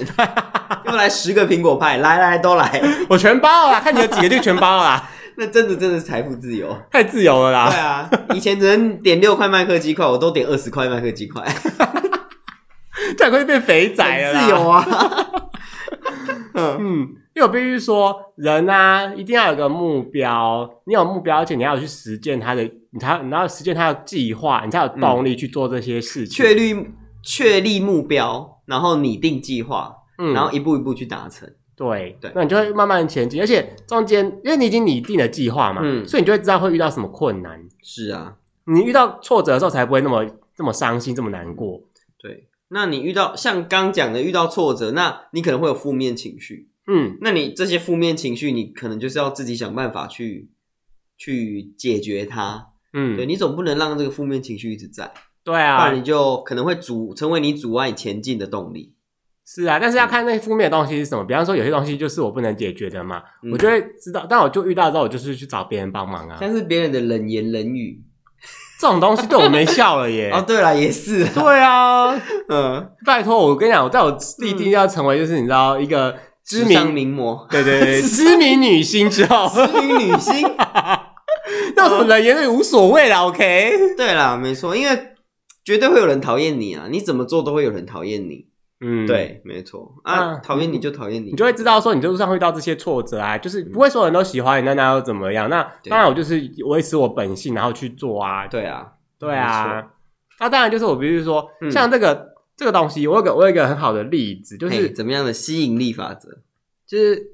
[0.86, 3.82] 要来十个苹果派，来来都来，我全包了。
[3.82, 5.10] 看你有几个就全包了。
[5.40, 7.70] 那真的真的是财富自由，太自由了啦。
[7.70, 11.44] 对啊，以前只能点六块麦克鸡块，我都点二十块麦克鸡块。
[13.18, 14.86] 这样会变肥仔了，自由啊！
[16.56, 17.00] 嗯，
[17.36, 20.68] 因为我必须说，人啊，一定要有个目标。
[20.86, 26.44] 你有目标，而且你要去实践他的，你才你要实践他的计划，你才有动力去做这些事情。
[26.44, 26.88] 确立
[27.22, 31.48] 确立目标，然后拟定计划，嗯，然后一步一步去达成。
[31.76, 37.64] 对对，那你就会慢慢前进，而且中间，因为你已经拟定了计划嘛，嗯，所以你就会知道会遇到什么困难。
[37.84, 38.34] 是啊，
[38.66, 41.80] 你遇到挫折的时候，才不会那么这么伤心，这么难过。
[42.20, 42.48] 对。
[42.70, 50.50] 那你遇到像刚讲的遇到挫折，那你可能会有负面情绪，嗯，那你这些负面情绪，你可能就是要自己想办法去
[51.18, 55.12] 去解决它，嗯，对，你总不能让这个负面情绪一直在，
[55.44, 58.94] 对啊，不然你就可能会阻成为你阻碍前进的动力。
[59.46, 68.04] 是啊，但是要看那些负面的东西是什么，比方说有些东西就是我不能解决的嘛，嗯，我就会知道，但我就遇到之后，我就是去找别人帮忙啊，像是别人的冷言冷语。
[68.80, 70.30] 这种东西对我没效了耶！
[70.34, 72.14] 哦，对了，也是，对啊，
[72.50, 80.48] 嗯，拜托，我跟你讲，我在我立定要成为就是你知道一个知名名模，对对对， 知名女星之后，知名女星，
[81.76, 83.96] 那什么人也无所谓啦，OK？
[83.98, 85.14] 对啦，没错，因为
[85.66, 88.46] 绝对会有人讨厌你啊，你怎么做都会有人讨厌你。
[88.80, 89.92] 嗯，对，没错。
[90.04, 95.50] 啊，讨厌你就讨厌你，你就会知道说，你路上会遇到这些挫折啊，就是不会所有人都喜欢你，那那又怎么样？
[95.50, 98.46] 那当然，我就是维持我本性，然后去做啊。
[98.46, 99.84] 对啊，对啊。
[100.40, 106.30] 那当然就是我，比如说像这个这个东西，我有个我有一个很好的例子，就是怎么样的吸引力法则，
[106.86, 107.32] 就是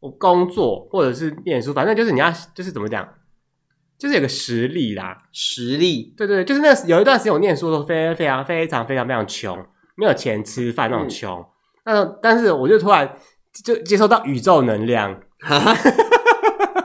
[0.00, 3.06] 我工作或者是念书，反正就是你要就是怎么讲，
[3.98, 6.14] 就是有个实力啦，实力。
[6.16, 9.66] 对对，就是那有一段时间我念书的时候，非常非常非常非常非常穷。
[9.98, 11.44] 没有钱吃饭那种穷，
[11.84, 13.16] 那、嗯、但是我就突然
[13.64, 15.76] 就接收到宇宙能量，哈，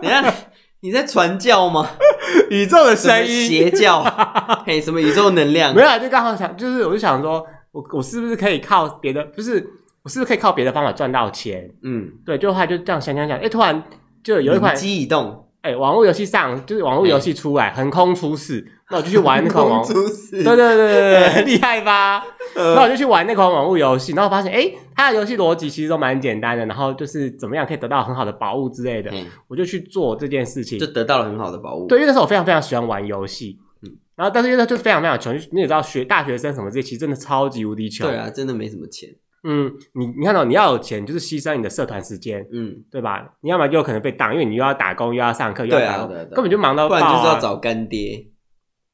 [0.02, 0.34] 你看
[0.80, 1.88] 你在传教吗？
[2.49, 4.02] 宇宙的声音，邪教，
[4.65, 5.76] 嘿，什么宇宙能量？
[5.76, 9.63] 没有，就刚好想，就是我就想说，我我是不是可以靠别的，不是
[10.02, 11.69] 我是不是可以靠别的方法赚到钱？
[11.84, 13.84] 嗯，对，就后来就这样想想想，哎，突然
[14.23, 15.47] 就有一款机移动。
[15.62, 19.84] 哎、欸，网络游戏上就是网络游戏出来，横、欸、空出世，那我就去玩那款 网。
[19.86, 22.23] 对对对对对， 厉害吧？
[22.56, 31.88] 那、呃、我就去玩那款网络游戏，然后发现，哎、欸，它的游戏逻辑其实都蛮简单的，然后就是怎么样可以得到很好的宝物之类的，欸、我就去做这件事情，就得到了很好的宝物。
[31.88, 38.08] 对，因为那时候我非常非常喜欢玩游戏，嗯，然后但是因为就非常非常穷，你也知道学大学生什么这些，其实真的超级无敌穷。
[38.08, 39.10] 对啊，真的没什么钱。
[39.45, 43.27] 嗯，你你看到你要有钱，就是牺牲你的社团时间，嗯，对吧？
[43.41, 48.25] 你要么就有可能被当，因为你又要打工，又要上课，又要打工，对啊，啊，根本就忙到爆啊，不然就是要找干爹，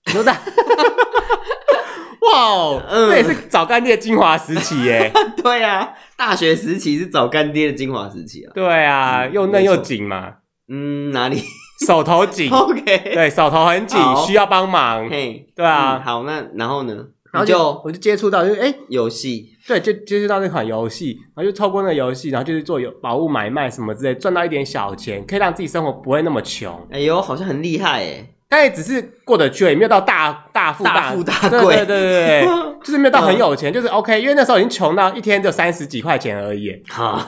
[0.05, 0.41] 对吧？
[2.21, 5.11] 哇，哦，这也是找干爹的精华时期耶。
[5.41, 8.51] 对啊，大学时期是找干爹的精华时期啊。
[8.53, 10.35] 对啊，又嫩又紧嘛。
[10.67, 11.41] 嗯，哪里？
[11.87, 12.49] 手头紧。
[12.53, 12.81] OK，
[13.13, 15.09] 对，手头很紧，需要帮忙。
[15.09, 16.01] 嘿，对啊。
[16.03, 17.05] 好，那然后呢？
[17.31, 26.87] 然后就我就接触到，就哎，游戏，对，就接触到那款游戏，然后就透过那个游戏，然后就是做有宝物买卖什么之类，赚到一点小钱，可以让自己生活不会那么穷。
[26.91, 28.29] 哎呦，好像很厉害哎！
[28.51, 32.47] 但也只是过得去，也没有到大大富大富大贵，对对对对，
[32.83, 34.19] 就是没有到很有钱，就是 OK。
[34.19, 36.81] 因为那时候已经穷到一天就三十几块钱而已。
[36.89, 37.23] 哈，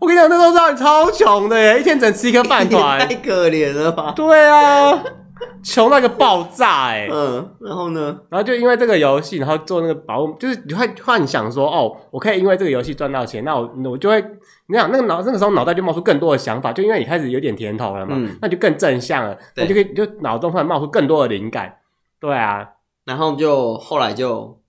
[0.00, 4.12] 我跟你讲，那时候让你超穷的耶，一天只能吃一个饭团， 太可怜了吧？
[4.16, 5.00] 对啊。
[5.62, 8.20] 穷那个爆炸哎、欸，嗯，然后呢？
[8.28, 14.24] 然后就因为这个游戏，然后做那个保姆，就是你会幻想说，哦，我可以因为这个游戏赚到钱，那我我就会，
[14.68, 19.64] 你想那个脑那个时候脑袋就冒出更多的想法，就因为你开始有点甜头了嘛，嗯、那就更正向了，对。
[19.64, 21.78] 那就可以就脑中突然冒出更多的灵感，
[22.20, 22.68] 对啊，
[23.04, 24.60] 然后就后来就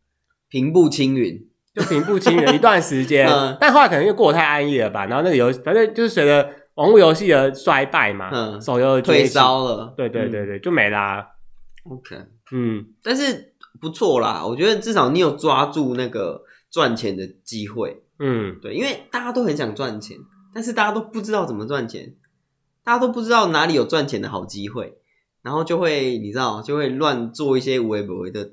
[0.49, 3.27] 平步青云，就平步青云一段时间。
[3.31, 11.25] 嗯、但后来可能因为过得太安逸了吧，然后那个游反正就是随着网络游戏的衰败嘛，嗯，手游退烧了，对对对对，嗯、就没啦、啊。
[11.89, 12.15] OK，
[12.51, 18.03] 嗯，但是不错啦，我觉得至少你有抓住那个赚钱的机会。
[18.19, 20.17] 嗯，对，因为大家都很想赚钱，
[20.53, 22.15] 但是大家都不知道怎么赚钱，
[22.83, 24.97] 大家都不知道哪里有赚钱的好机会。
[25.41, 28.49] 然后就会，你知道，就会乱做一些无为不为的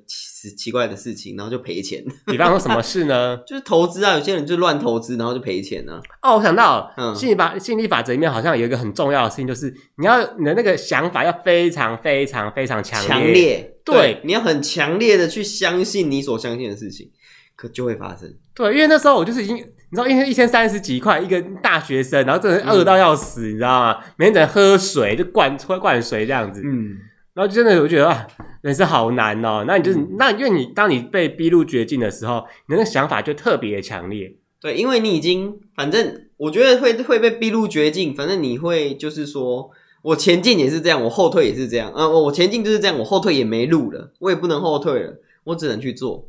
[0.50, 2.04] 奇奇怪的事情，然后就赔钱。
[2.26, 3.38] 比方说什么事呢？
[3.46, 6.30] 就是投资啊，有些人就乱投资，然后就赔钱呢、啊。
[6.30, 17.10] 哦，我想到，嗯，吸引法吸引力法则里面好像有一个很重要的事情，就是你要你的那个想法要非常非常非常强烈，强烈，对，对，你要很强烈的去相信你所相信的事情，
[17.56, 18.32] 可就会发生。
[18.54, 19.64] 对，因为那时候我就是已经。
[19.92, 23.98] 你知道一天一天三十几块一个大学生，然后真的饿到要死，嗯、你知道吗？
[24.16, 26.96] 每天在喝水，就灌灌灌水这样子，嗯，
[27.34, 28.26] 然后真的我觉得啊，
[28.60, 29.64] 人生好难哦。
[29.66, 34.34] 那你就是、嗯、那因为你当你被逼入绝境的时候，你那个想法就特别的强烈。
[34.60, 39.70] 对，因为你已经反正我觉得会会被逼入绝境，反正你会就是说
[40.02, 46.28] 我前进也是这样，我后退也是这样，嗯，我前进就是这样，我后退也没路了，我也不能后退了，我只能去做。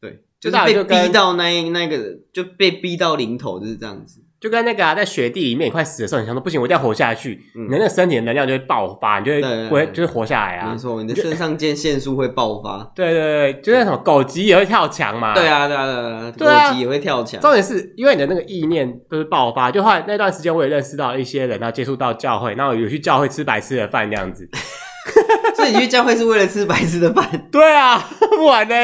[0.00, 4.22] 对就是被逼到那那个，就被逼到临头，就是这样子。
[4.40, 10.70] 就跟那个啊，在雪地里面你快死的时候，你想说不行，我一定要活下去，嗯、你的那个身体的能量就会爆发，你就会不会就是活下来啊？
[10.72, 12.90] 没错，你的肾上腺腺素会爆发。
[12.96, 15.34] 对对对，就像什么狗急也会跳墙嘛。
[15.34, 17.38] 对啊对啊对啊，对啊狗急也会跳墙。
[17.40, 24.48] 重点是因为你的那个意念就是爆发，就后来那段时间我也认识到一些人，然后接触到教会，然后有去教会吃白吃的饭这样子。
[25.54, 27.48] 所以你去教会是为了吃白吃的饭？
[27.52, 27.98] 对啊，
[28.38, 28.74] 不然呢？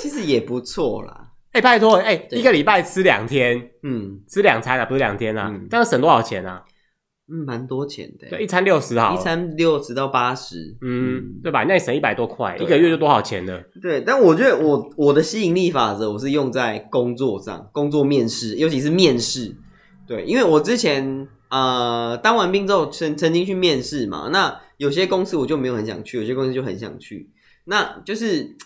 [0.00, 1.14] 其实也不错啦，
[1.52, 6.62] 哎、欸，拜托，哎、欸，一个礼拜吃两天，嗯，吃两餐啊，不是两天啊，这样、嗯、省多少钱啊？
[7.32, 11.64] 嗯，蛮多钱的，对，一餐六十好，一餐六十到八十，嗯，嗯对吧？
[11.64, 13.60] 那你省一百多块，啊、一个月就多少钱呢？
[13.82, 19.54] 对，但我觉得我我的吸引力法则，我是用在工作上，工作面试，尤其是面试，
[20.06, 27.28] 对，因为我之前呃当完兵之后，曾曾经去面试嘛，那有些公司我就没有很想去，有些公司就很想去，
[27.64, 28.56] 那就是。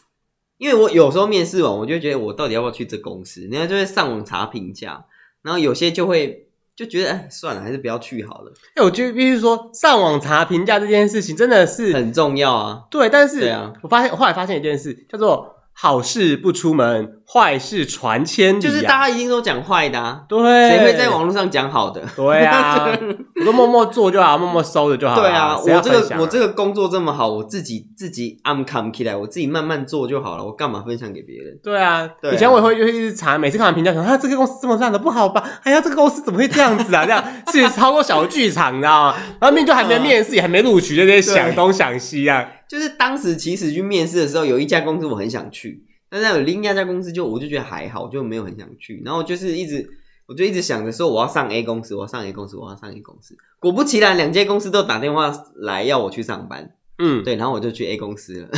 [0.59, 3.43] 因为我有时候面试完，我就觉得我到底要不要去这公司？
[3.43, 5.05] 人家就会上网查评价，
[5.43, 8.53] 然后有些就会就觉得，哎，算了，还是不要去好了。
[8.75, 12.85] 哎，我就必须说，上网查评价这件事情真的是很重要啊。
[12.91, 15.54] 对，但是，对啊，我发现我后来发现一件事，叫做。
[15.77, 18.61] 好事不出门，坏事传千里，啊。
[18.61, 20.39] 就是大家一定都讲坏的，啊，对，
[20.71, 22.01] 谁会在网络上讲好的？
[22.17, 22.87] 对啊，
[23.41, 25.21] 我都默默做就好，默默收着就好。
[25.21, 31.59] 对啊，我这个我这个工作这么好，我自己自己暗扛起来，我自己慢慢做就好了，我干嘛分享给别人？
[31.63, 35.43] 对啊，以前我也会就一直查，每次看完评价，说啊，这个公司这么烂的不好吧？
[35.65, 37.05] 哎呀，这个公司怎么会这样子啊？
[37.05, 39.17] 这样是超过小剧场，你知道吗？
[39.41, 42.47] 然后面就还没面试， 也还没录取，就在想东想西啊。
[42.75, 49.01] 就是当时其实去面试的时候，有一家公司我很想去，但是有另一家公司就我就觉得还好，就没有很想去。
[49.05, 49.89] 然后就是一直
[50.27, 53.37] 我就一直想着说我要上 A 公司，我要上 A 公司，我要上 A 公司。
[53.61, 56.73] 果不其然，两间公司都打电话来要我去上班。
[56.99, 58.49] 嗯，对，然后我就去 A 公司了。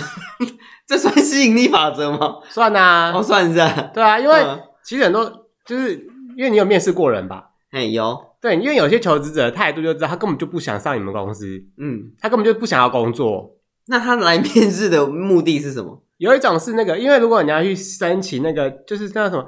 [0.88, 2.36] 这算吸引力法则吗？
[2.48, 3.90] 算啊，哦，算是啊。
[3.92, 4.34] 对啊，因为
[4.82, 5.94] 其实很多就是
[6.38, 7.50] 因为你有面试过人吧？
[7.70, 8.18] 哎，有。
[8.40, 11.60] 对，因为有些求职者态度就知道他根本就不想上你们公司。
[11.78, 13.55] 嗯，他根本就不想要工作。
[13.88, 16.02] 那他来面试的目的是什么？
[16.18, 19.44] 有一种是那个，因为如果你要去申请那个，就是那什么，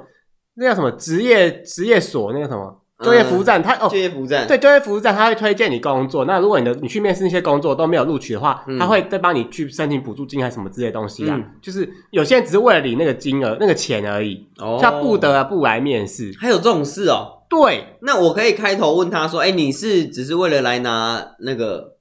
[0.55, 6.25] 那叫什么职业职业所，那个什么就业服务站，他哦，就业服务站，对，就业服务站，他会推荐你工作。
[6.25, 11.35] 那如果你的你去面试那些工作都没有录取的话，他会再帮你去申请补助金还是什么之类的东西啊？
[11.61, 16.31] 就是有些人只是为了领那个金额、那个钱而已，哦他不得不来面试。
[16.39, 17.43] 还有这种事哦？
[17.49, 21.95] 对，那我可以开头问他说：“哎，你是只是为了来拿那个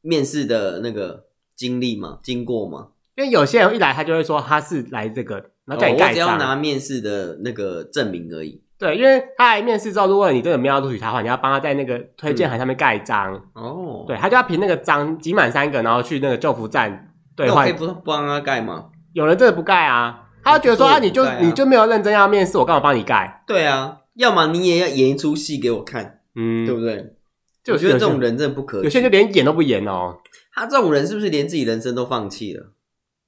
[0.00, 1.26] 面试的那个？”
[1.56, 2.18] 经历吗？
[2.22, 2.88] 经过吗？
[3.16, 5.34] 因为有些人一来，他就会说他是来这个，
[5.66, 6.08] 然后叫你盖章。
[6.08, 8.62] 我只要拿面试的那个证明而已。
[8.78, 13.34] 对，因为他来面试之后，如果你真的没有录取他的话，你要帮他在那个推荐函上面盖章。
[13.52, 18.86] 哦，对，他就要凭那个章集满三个，然后去那个救服站对我可以不不帮他盖吗？
[19.12, 23.44] 有人真的不盖啊，他就觉得说啊，你就你就没有认真要面试，我干嘛帮你盖？
[23.46, 27.14] 对啊，要么你也要演一出戏给我看，嗯，对不对？
[27.62, 30.16] 就我觉得这种人真的不可以，有些人就连演都不演哦。
[30.54, 32.72] 他这种人是不是连自己人生都放弃了？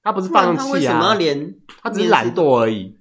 [0.03, 1.55] 他不是放弃啊，他为什么要连？
[1.83, 2.99] 他只是懒惰而已。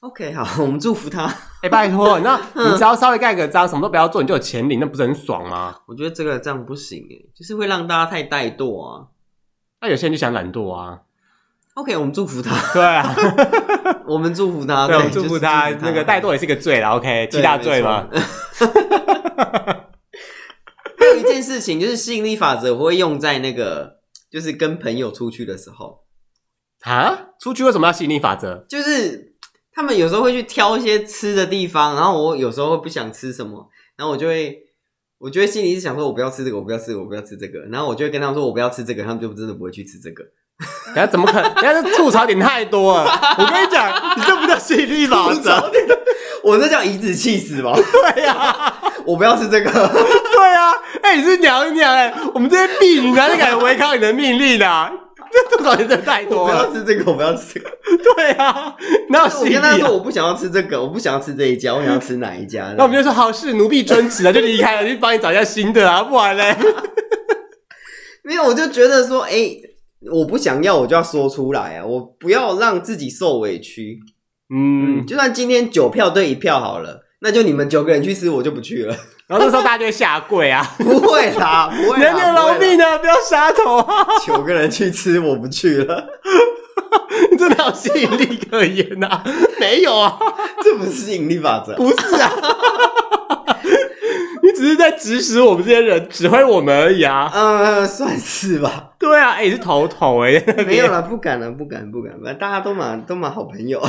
[0.00, 1.24] OK，好， 我们祝福他。
[1.24, 5.74] 哎、欸，拜托，那 你只要稍微盖个章，什么都不要做，你就有钱领，那不是很爽吗？
[5.88, 9.08] 我觉得这个这样不行哎，就是会让大家太怠惰啊。
[9.80, 11.00] 那有些人就想懒惰啊。
[11.74, 12.54] OK，我们祝福他。
[12.72, 13.14] 对啊，
[14.06, 15.70] 我们祝福他，对，我们祝福他。
[15.80, 16.90] 那个怠惰也是个罪了。
[16.90, 18.06] OK，七大罪吗？
[21.28, 26.00] 件事情，就是吸引力法则，我会用在那个，就是跟朋友出去的时候。
[26.82, 27.26] 啊？
[27.40, 28.64] 出去为什么要吸引力法则？
[28.68, 29.34] 就是
[29.72, 34.58] 他们有时候会去挑一些吃的地方，然后我有时候会不想吃什么，然后我就会，
[35.18, 40.24] 我就会心里是想说，我不要吃这个，我不要吃，我不要吃这个，然后我就会跟他们说，我不要吃这个，他们就真的不会去吃这个。
[40.86, 41.54] 等下怎么可能？
[41.54, 43.04] 等下这吐槽点太多了。
[43.38, 45.70] 我跟你讲，你这不叫吸引力法则，
[46.42, 47.72] 我这叫颐指气死吧？
[47.76, 49.70] 对呀、啊，我不要吃这个。
[49.72, 54.92] 对呀、啊，哎、欸，你是娘娘哎、欸，我们这些婢女哪里敢违抗你的命令啊？
[55.32, 56.54] 这吐槽点真的太多了。
[56.54, 57.70] 我不要吃这个，我不要吃这个。
[58.14, 58.74] 对啊，
[59.08, 62.74] 那我跟他说我不想要吃这个，我不想要吃这一家，我想要吃哪一家？
[62.76, 66.56] 那我们就说好，是奴婢遵旨了，就离开了，去帮你找一下新的啊，不然嘞。
[68.24, 69.62] 没有，我就觉得说，哎、欸。
[70.12, 71.84] 我不想要，我就要说出来啊！
[71.84, 73.98] 我不要让自己受委屈。
[74.48, 78.94] 嗯，就算今天九票对一票好了，那就你们九个人去吃，我就不去了。
[79.26, 80.64] 然后那时候大家就会下跪啊！
[80.78, 82.12] 不会啦，不会啦。
[82.12, 82.96] 娘娘饶命啊！
[82.98, 84.06] 不要杀头啊！
[84.24, 86.06] 九个人去吃，我不去了。
[87.30, 89.24] 你真的有吸引力可言呐、啊？
[89.60, 90.18] 没有啊，
[90.62, 92.30] 这不是吸引力法则，不是啊。
[94.42, 97.28] 你只是在指使我们这些人，指挥我们而已啊！
[97.34, 98.92] 呃，算是吧。
[98.98, 103.82] 对啊，哎、欸，你是头头哎、欸，没有了，不敢了，不敢，不敢，大家都蛮都蛮好朋友。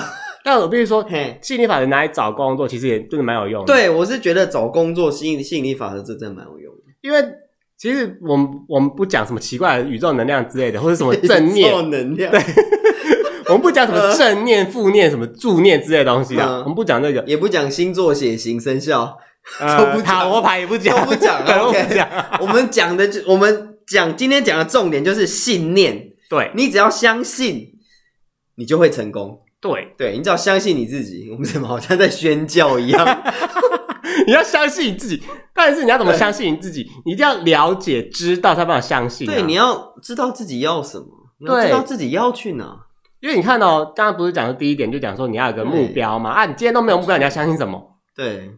[0.50, 3.72] 但我必须说，嘿，吸引力法则拿来找工作，其实也真的蛮有用的。
[3.72, 7.24] 对，我是觉得找工作吸引吸引力法则这真的蛮有用的，因为
[7.78, 11.72] 其实我们我们不讲什么奇怪的宇宙能量之类的， 或者什么正念。
[11.92, 12.42] 能量，对，
[13.46, 19.16] 我们不讲什么正念、负念、什么助念之类的东西啊，嗯、我们不讲这个，也不讲星座、血型、生肖。
[19.60, 22.06] 呃，塔罗牌也不讲，都不讲， OK。
[22.42, 26.10] 我们讲的就，我们讲今天讲的重点就是信念。
[26.30, 27.66] 对，你只要相信，
[28.56, 29.40] 你就会成功。
[29.62, 31.30] 对，对，你只要相信你自己。
[31.32, 33.06] 我们怎么好像在宣教一样？
[34.26, 35.22] 你要相信你自己，
[35.54, 36.90] 但是你要怎么相信你自己？
[37.06, 39.34] 你一定要了解、知道，才办法相信啊。
[39.34, 41.06] 对，你要知道自己要什么，
[41.40, 42.78] 你要知道自己要去哪。
[43.20, 46.30] 因为你看哦，刚刚不是讲的第一点，就讲说你要有个目标嘛。
[46.30, 47.98] 啊，你今天都没有目标，你要相信什么？
[48.16, 48.52] 对。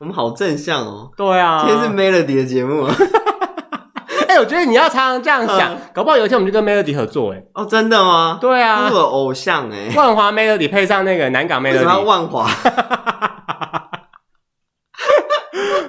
[0.00, 1.10] 我们好正向哦！
[1.14, 2.96] 对啊，今天是 Melody 的节目啊。
[4.40, 7.42] 我觉得你要常常这样想，嗯、搞不好有一天我们就跟 Melody 合作哎。
[7.54, 8.38] 哦，真的吗？
[8.40, 9.92] 对啊，是我偶像哎。
[9.94, 12.50] 万华 Melody 配上那个南港 Melody，为什么要万华？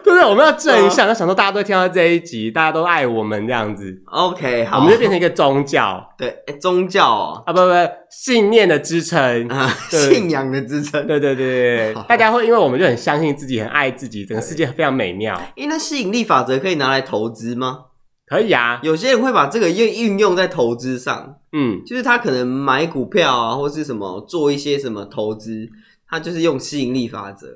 [0.04, 0.26] 对不对？
[0.26, 3.86] 我们要正向，要想说大家都听到这一集，大家都爱我们这样子。
[4.12, 6.04] OK，好，我们就变成一个宗教。
[6.18, 7.74] 对，欸、宗教哦啊，不不，不，
[8.10, 11.06] 信念的支撑啊，信仰的支撑。
[11.08, 15.40] 对对对对对，大家会因为我们就很相信自己，很爱自己，整个世界非常美妙。
[15.56, 17.86] 诶，那吸引力法则可以拿来投资吗？
[18.32, 21.36] 可以啊，有些人会把这个运运用在投资上。
[21.52, 25.68] 嗯，就是他可能买股票啊，或是什么做一些什么投资，
[26.10, 27.48] 他就是用吸引力法则。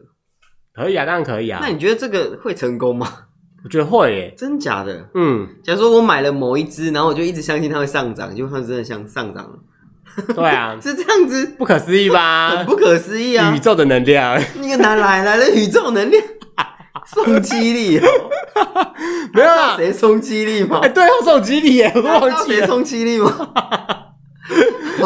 [0.74, 1.60] 可以啊，当然可以啊。
[1.62, 3.08] 那你觉得这个会成功吗？
[3.64, 5.08] 我觉得会耶，真假的？
[5.14, 9.58] 嗯，假如说我买了某一支，然后我就一直相信它会上涨，就它真的像上涨了。
[10.36, 12.50] 对啊， 是这样子，不可思议吧？
[12.50, 13.54] 很不可思议啊！
[13.56, 16.22] 宇宙的能量， 你个哪来来了宇宙能量？
[17.06, 18.00] 宋基力？
[19.34, 19.76] 没有啊？
[19.76, 20.80] 谁送激励吗？
[20.82, 22.60] 哎，对要送激励耶，我都忘记了。
[22.60, 23.30] 谁送激励吗？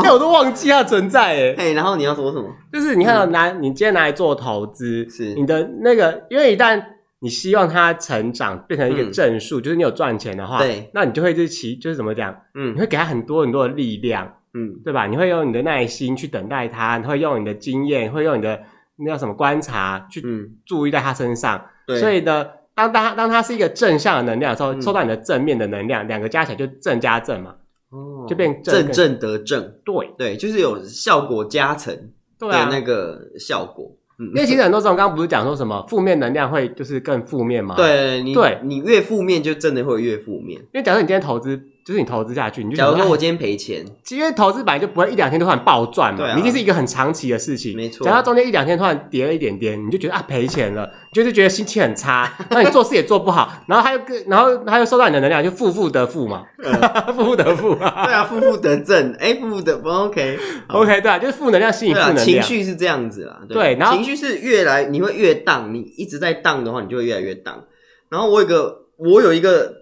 [0.03, 1.55] 哎，我都忘记它存在哎。
[1.57, 2.45] 哎，然后你要说什么？
[2.71, 6.81] 就是你看到拿你今天拿来做投资，是你的那个，因为一旦
[7.19, 12.33] 你希望它成长变成一个正数，就是你有赚钱的话，对，那你就会就其就是怎么讲？
[12.55, 15.07] 嗯，你会给它很多很多的力量，嗯，对吧？
[15.07, 18.59] 你会用你的耐心去等待它，你会用你的经验，会用你的
[18.99, 20.23] 那叫什么观察去
[20.65, 21.63] 注意在他身上。
[21.87, 27.55] 对，所以呢，当当当他是一个正向的能量的时候，收到你的正面的能量，两个加起来就正加正嘛。
[27.91, 31.95] 哦，就变正正正得正，对对，就是有效果加成
[32.39, 33.91] 的那个效果。
[34.19, 37.75] 嗯，因为其实很多时候，刚刚不是讲说什么负面能量会就是更负面吗？
[37.75, 40.59] 对，你对你越负面，就真的会越负面。
[40.59, 41.59] 因为假设你今天投资。
[41.89, 47.75] 就是你投资下去，你就假如说我今天赔钱，因为投资本来就不会一两天就突然暴赚嘛，对啊，你一定是一个很长期的事情。
[47.75, 56.43] 没错，假如中间一两天突然跌了一点点，你就觉得啊赔钱了， 你就是觉得心情很差，那你做事也做不好，然后他又跟然后他又收到你的能量，就负负得负嘛，
[57.17, 57.73] 负负得负。
[57.73, 60.37] 对啊，负负得正，哎，负负得不 OK
[60.69, 67.63] OK 对啊，就是负能量吸引负能量，情绪是这样子啦，对，然后情绪是越来你会越荡，你一直在荡的话，你就会越来越荡。
[68.09, 69.79] 然后我有一个我有一个。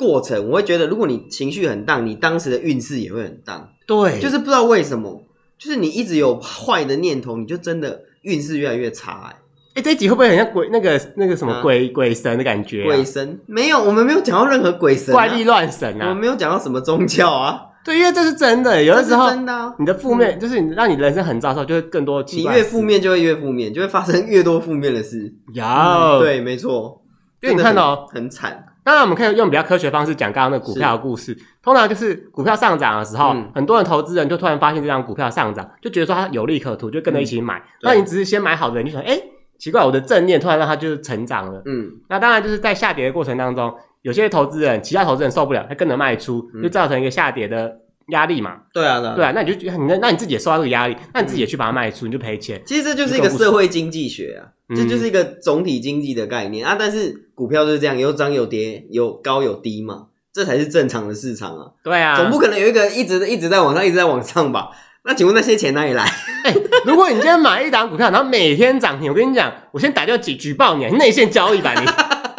[0.00, 3.68] 过程我会觉得，如果你情绪很荡，你当时的运势也会很荡。
[3.86, 5.22] 对，就是不知道为什么，
[5.58, 9.30] 就是你一直有坏的念头，你就真的运势越来越差。
[9.30, 9.36] 哎，
[9.74, 12.86] 哎，这一集会不会很像鬼那个那个什么鬼、啊、鬼神的感觉、啊？
[12.86, 17.66] 鬼神没有，我们没有讲到任何鬼神、啊、怪力乱神啊，我们没有讲到什么宗教啊。
[17.84, 22.22] 对，因为这是真的，有的时候真的、啊，你的负面、嗯、就是你让你人生很糟的时候，就会更多。
[22.32, 25.32] 你越负面就会越负面，就会发生越多负面的事。
[25.54, 27.02] 有、嗯，对，没错，
[27.42, 28.64] 因为你看到很惨。
[28.90, 31.32] 当然我们可以用比较科学方式讲刚刚那个股票的故事。
[31.62, 37.56] 通常就是股票上涨的时候，嗯、很多人投资人就突然发现这张股票上涨，就觉得说它有利可图，就跟着一起买。
[37.58, 39.22] 嗯、那你只是先买好的人，就想，哎、欸，
[39.60, 41.62] 奇怪，我的正念突然让它就是成长了。
[41.66, 43.72] 嗯，那当然就是在下跌的过程当中，
[44.02, 47.72] 有些投资人，其他投资人受不了，他跟着卖出，就造成一个下跌的。
[48.10, 52.60] 压力嘛，对啊，对啊，对啊，那你就你那那你自己也受到这个压力，那你自己也去把它卖出，你就赔钱。
[52.66, 56.76] 其实这就是一个社会经济学啊，这就是一个总体经济的概念啊。
[56.78, 61.66] 但是股票就是这样，有涨有跌，有高有低嘛，这才是正常的市场啊。
[61.82, 64.70] 对啊，总不可能有一个一直一直在往上，一直在往上吧？
[65.02, 66.04] 那请问那些钱哪里来？
[66.44, 66.54] 欸，
[66.84, 71.86] 如果你今天买一档股票，然后每天涨停，我跟你讲，我先打电话举举报你，内线交易吧你。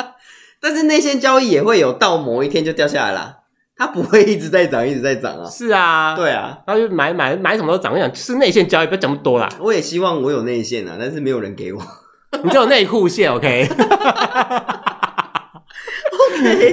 [0.62, 3.40] 但是内线交易也会有到某一天就掉下来了。
[3.82, 5.50] 它不会一直在涨，一直在涨啊！
[5.50, 7.92] 是啊，对啊，然后就买买买什么都涨。
[7.92, 9.50] 我想是内线交易，不要讲那么多啦。
[9.60, 11.82] 我也希望我有内线啊，但是没有人给我。
[12.44, 13.34] 你就有内裤线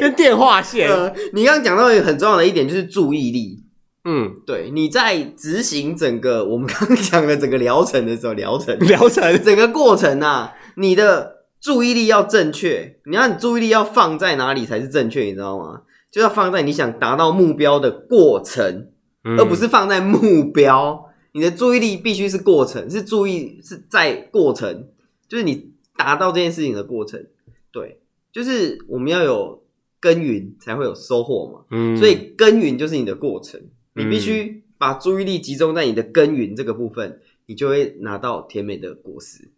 [0.00, 0.86] 跟电话线。
[0.86, 3.64] 呃，你刚刚讲到一个很重要的一点，就是注意力。
[4.04, 12.96] 嗯，对，你在执行整个我们刚刚讲的整个疗程的时候，疗程疗程整个过程啊，你的注意力要正确。
[13.06, 15.22] 你要你注意力要放在哪里才是正确？
[15.22, 15.80] 你知道吗？
[16.10, 18.88] 就要放在你想达到目标的过程，
[19.24, 21.06] 嗯、而不是放在目标。
[21.32, 24.88] 你的注意力必须是过程，是注意是在过程，
[25.28, 27.26] 就是你达到这件事情的过程。
[27.70, 28.00] 对，
[28.32, 29.62] 就是我们要有
[30.00, 31.60] 耕耘，才会有收获嘛。
[31.70, 33.60] 嗯，所以耕耘就是你的过程，
[33.94, 39.50] 你必须把注意力集中在你的耕耘这个部分，你就会拿到甜美的果实。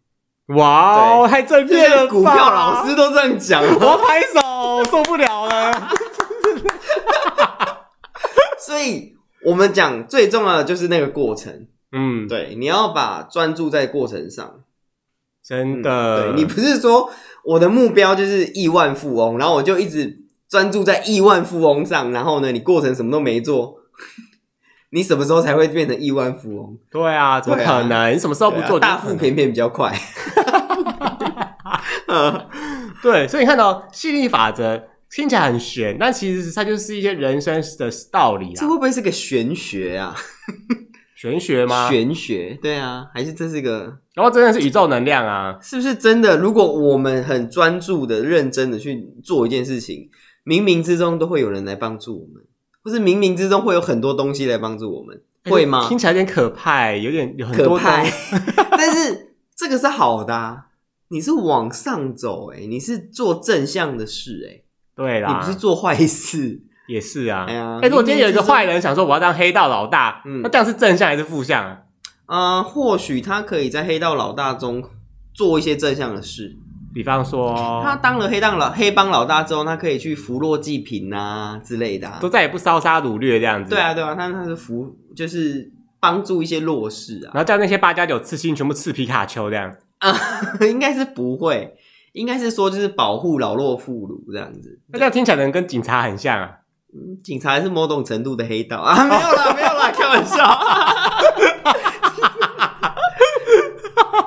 [0.56, 2.08] 哇哦，太正面了！
[2.08, 5.88] 股票老师都这样讲，我要拍手，受不了了。
[8.80, 9.14] 所以，
[9.44, 11.66] 我们讲最重要的就是那个过程。
[11.92, 14.60] 嗯，对，你要把专注在过程上。
[15.44, 17.10] 真的，嗯、对，你不是说
[17.44, 23.76] 我的目标就是亿万富翁，然后我就一直专注在亿万富翁上，然后呢，你过程什么都没做，
[24.92, 26.78] 你什么时候才会变成亿万富翁？
[26.90, 27.92] 对啊，怎么可能？
[27.92, 28.80] 啊、你什么时候不做？
[28.80, 29.94] 大富便便比较快。
[33.02, 34.89] 对，所以你看到吸引力法则。
[35.10, 38.52] 听起来很玄，但其实它就是一些人生的道理啊。
[38.56, 40.14] 这会不会是个玄学啊？
[41.16, 41.90] 玄学吗？
[41.90, 43.98] 玄学，对啊，还是这是个？
[44.14, 45.58] 然后真的是宇宙能量啊？
[45.60, 46.38] 是不是真的？
[46.38, 50.08] 如果我们很专注的、认真的去做一件事情，
[50.46, 52.42] 冥冥之中都会有人来帮助我们，
[52.82, 55.86] 或是冥冥之中会有很多东西来帮助我们，会吗？
[55.88, 58.02] 听起来有点可怕，有点有很多可怕。
[58.78, 60.68] 但是这个是好的啊，
[61.08, 64.64] 你是往上走，诶，你是做正向的事，诶。
[65.00, 67.46] 对啦，你不是做坏事也是啊。
[67.48, 71.78] 哎呀，哎，如果今天有一个坏人想说我要当黑道老大，嗯，那这样是正向还是负向啊？
[72.26, 74.84] 呃，或许他可以在黑道老大中
[75.32, 76.54] 做一些正向的事，
[76.92, 83.70] 比方说，他当了黑道老黑帮老大之后，他可以去扶弱济贫啊之类的，都再也不烧杀掳掠这样子。
[83.70, 90.14] 对啊，对啊，他他是扶，就是帮助一些弱势啊，然后叫那些八加九刺青全部刺皮卡丘这样啊，
[90.62, 91.74] 应该是不会。
[92.12, 94.80] 应该是说，就是保护老弱妇孺这样子。
[94.92, 96.50] 那这样听起来能跟警察很像啊？
[96.92, 99.04] 嗯，警察还是某种程度的黑道啊？
[99.06, 100.44] 没有啦，没有啦，开玩笑。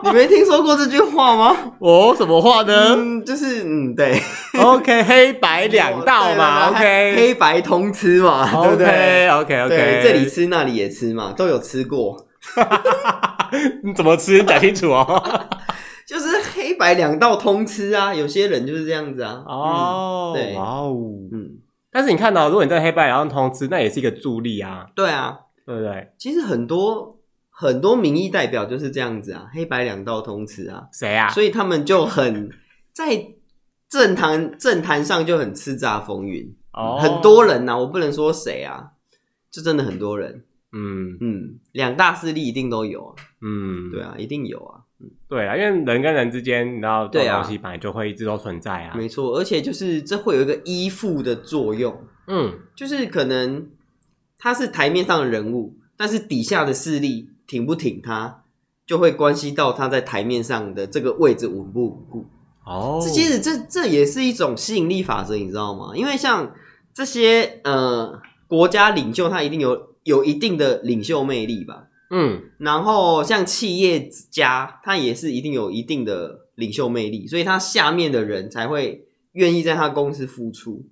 [0.06, 1.56] 你没听说过这句话吗？
[1.80, 2.96] 哦，什么话呢？
[2.96, 4.22] 嗯，就是嗯，对。
[4.60, 6.70] OK，黑白两道嘛。
[6.70, 12.28] OK，黑白通吃嘛，对不对？OK，OK，OK，这里吃那里也吃嘛，都有吃过。
[13.84, 14.42] 你怎么吃？
[14.44, 15.24] 讲清楚哦。
[16.84, 19.44] 就是黑白两道通吃啊，有些人就是这样子啊。
[19.48, 20.94] 哦，对，哇哦，
[21.32, 21.60] 嗯。
[21.90, 24.86] 但是你看到，如果你在黑白两道通吃，那也是一个助力啊。
[24.96, 26.12] 对啊，对不对？
[26.18, 27.20] 其实很多
[27.50, 30.88] 很多民意代表就是这样子啊，黑白两道通吃啊。
[30.92, 31.30] 谁啊？
[31.30, 32.50] 所以他们就很
[32.92, 33.28] 在
[33.90, 36.54] 政坛政坛上就很叱咤风云。
[36.74, 38.92] 哦，很多人呐、啊，我不能说谁啊，
[39.52, 40.44] 就真的很多人。
[40.76, 43.14] 嗯嗯，两大势力一定都有啊。
[43.42, 44.82] 嗯，对啊，一定有啊。
[45.28, 48.96] 对啊，因为人跟人之间，你知道，这种东西本来就会一直都存在啊。
[48.96, 51.96] 没错，而且就是这会有一个依附的作用。
[52.28, 53.68] 嗯，就是可能
[54.38, 58.44] 他是台面上的人物，但是底下的势力挺不挺他，
[58.86, 62.26] 就会关系到他在台面上的这个位置稳不稳固。
[62.66, 65.92] 哦，这其实这这也是一种吸引力法则，你知道吗？
[65.96, 66.54] 因为像
[66.94, 71.88] 这些呃国家领袖，他一定有有一定的领袖魅力吧。
[72.10, 80.86] 嗯，然后像企业家，他也是一定有一定的领袖魅力，所以他下面的人才会愿意在他公司付出。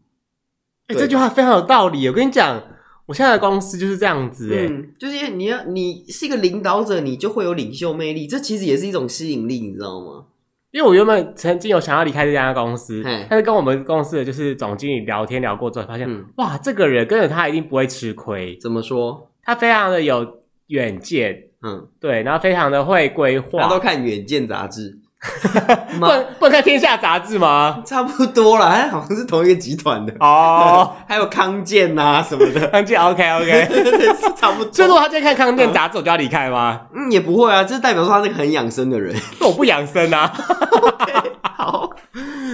[0.87, 2.07] 哎、欸，这句话非常有道理。
[2.07, 2.63] 我跟你讲，
[3.05, 4.53] 我现在的公司就是这样子。
[4.53, 10.25] 哎、嗯，就是你要你是一个领导者，你就会有领袖魅力，这其实也是一种吸引力，你知道吗？
[10.71, 18.57] 因为我原本曾经有想要离开这家公司，但是跟我们公司的就是总经理聊天聊过之后，发现、嗯、哇，这个人跟着他一定不会吃亏。
[18.57, 19.29] 怎么说？
[19.43, 20.40] 他非常的有
[20.71, 23.61] 远见，嗯，对，然后非常的会规划。
[23.63, 24.97] 他都看《远见》杂志。
[25.99, 27.83] 不能不能看《天下》杂志吗？
[27.85, 30.95] 差不多啦，哎，好像是同一个集团的哦。
[31.07, 33.67] 还有康健呐什么的， 康健 OK OK，
[34.35, 34.73] 差不多。
[34.73, 36.81] 所以如果他在看康健杂志，我就要离开吗？
[36.95, 39.15] 嗯，也不会啊，这代表说他是个很养生的人。
[39.39, 40.33] 那我不养生啊。
[41.43, 41.87] 好，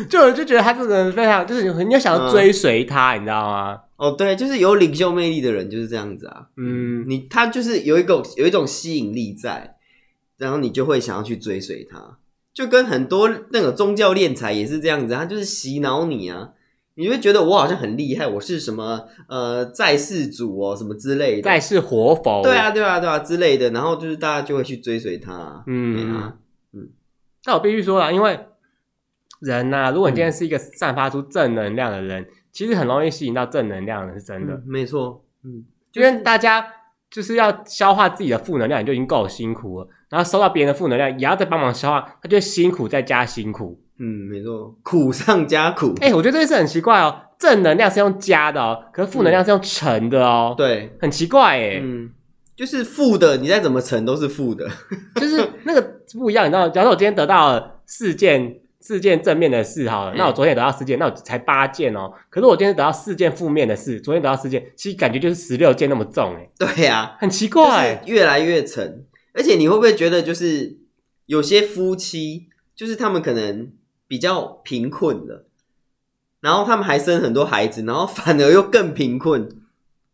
[0.09, 3.77] 就我就觉得他这个人非常，就是你要想要追随他，你知道吗？
[3.97, 6.47] 哦，对，就是有领袖魅力的人就是这样子啊。
[6.55, 9.75] 嗯，你他就是有一个有一种吸引力在，
[10.37, 12.19] 然后你就会想要去追随他。
[12.53, 16.51] 就跟很多那个宗教敛财也是这样子，他就是洗脑你啊，
[16.95, 26.37] 你会觉得我好像很厉害，我是什么呃在世主哦，什么之类的，在世活佛，对啊，对啊，对啊之类的，然后就是大家就会去追随他，嗯啊，
[26.73, 26.89] 嗯。
[27.43, 28.39] 但我必须说啦，因为
[29.39, 32.27] 人呐、啊，如果你今天是一个散发出正能量的人，嗯、
[32.57, 36.65] 其实很容易吸引到正能量的，是真的，嗯、没错，嗯，因为大家。
[37.09, 43.79] 就是要消化自己的负能量，你就已经够辛苦了，然后收到别人的负能量，也要再帮忙消化，他就辛苦再加辛苦。
[43.97, 45.93] 嗯，没错，苦上加苦。
[46.01, 50.53] 哎、欸，我觉得这件事很奇怪哦，正能量是用加的哦，可是负能量是用乘的哦。
[50.53, 51.79] 嗯、对，很奇怪哎。
[51.81, 52.09] 嗯，
[52.57, 54.69] 就是负的，你再怎么乘都是负的，
[55.15, 55.81] 就是那个
[56.19, 56.67] 不一样，你知道？
[56.67, 58.59] 假如我今天得到了四件。
[58.87, 62.09] 四件正面的事好了，那我昨天也得到四件，那我才八件哦。
[62.29, 66.49] 可是我今天得到四件负面的事，昨天得到四件，其实感觉就是十六件那么重哎。
[66.57, 69.05] 对呀、啊，很奇怪，越来越沉。
[69.33, 70.77] 而且你会不会觉得，就是
[71.25, 73.73] 有些夫妻，就是他们可能
[74.07, 75.47] 比较贫困了，
[76.39, 79.49] 然后他们还生很多孩子，然后反而又更贫困，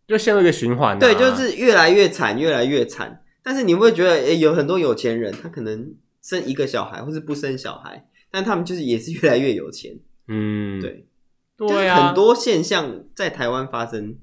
[0.07, 0.99] 就陷入一个循环、啊。
[0.99, 3.21] 对，就是越来越惨，越来越惨。
[3.43, 5.93] 但是你会不会觉得，诶有很多有钱人，他可能
[6.23, 8.07] 生一个小孩，或是不生小孩。
[8.35, 9.91] 但他们就是也是越来越有钱，
[10.27, 11.05] 嗯，对，
[11.55, 14.15] 对啊，很多现象在台湾发生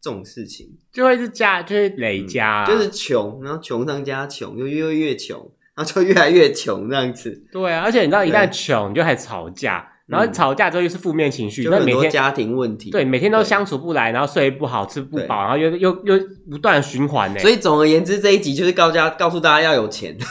[0.00, 5.36] 这种事情，就会是加，就是累加、啊嗯，就是穷，然后穷上加穷，又越越穷，
[5.76, 7.44] 然后就越来越穷这样子。
[7.52, 16.18] 对啊，而且你知道，一旦穷，你就开始吵架，然后吵架之后又是负面情绪，就很多家庭问题，对，每天都相处不来，然后睡不好，吃不饱，然后又又又
[16.50, 17.38] 不断循环呢。
[17.40, 20.16] 所以总而言之，这一集就是告家告诉大家要有钱。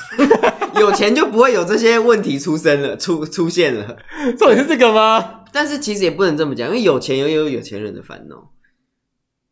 [0.80, 3.98] 有钱就不会有这些问题出生了，出出现了。
[4.38, 5.42] 重点是这个吗？
[5.52, 8.52] 但是其实也不能这么讲，因为有钱也有有钱人的烦恼。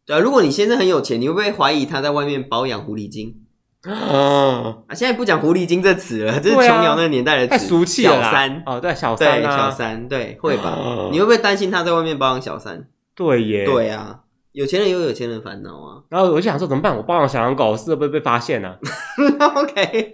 [0.05, 3.35] 对啊，如果你先生很有钱，你会不会怀疑他在外面包养狐狸精？
[3.83, 8.15] 啊，现在不讲狐狸精这词了，这是琼瑶那个年代的词，太俗气了。
[8.15, 11.09] 小三哦，对，小三，对，小三，对，会吧？
[11.11, 12.87] 你会不会担心他在外面包养小三？
[13.15, 14.21] 对耶，对啊，
[14.51, 16.01] 有钱人有有钱人烦恼啊。
[16.09, 16.97] 然后我就想说，怎么办？
[16.97, 18.75] 我包养小狼狗是不是被发现呢？
[19.55, 20.11] OK。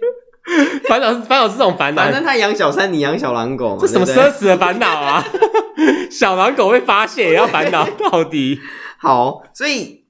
[0.88, 5.24] 烦恼是烦恼是这种烦恼，反正他养小三，你养小狼狗，这什么奢侈的烦恼啊？
[6.10, 8.60] 小狼狗会发泄也要烦恼 到底？
[8.98, 10.04] 好，所以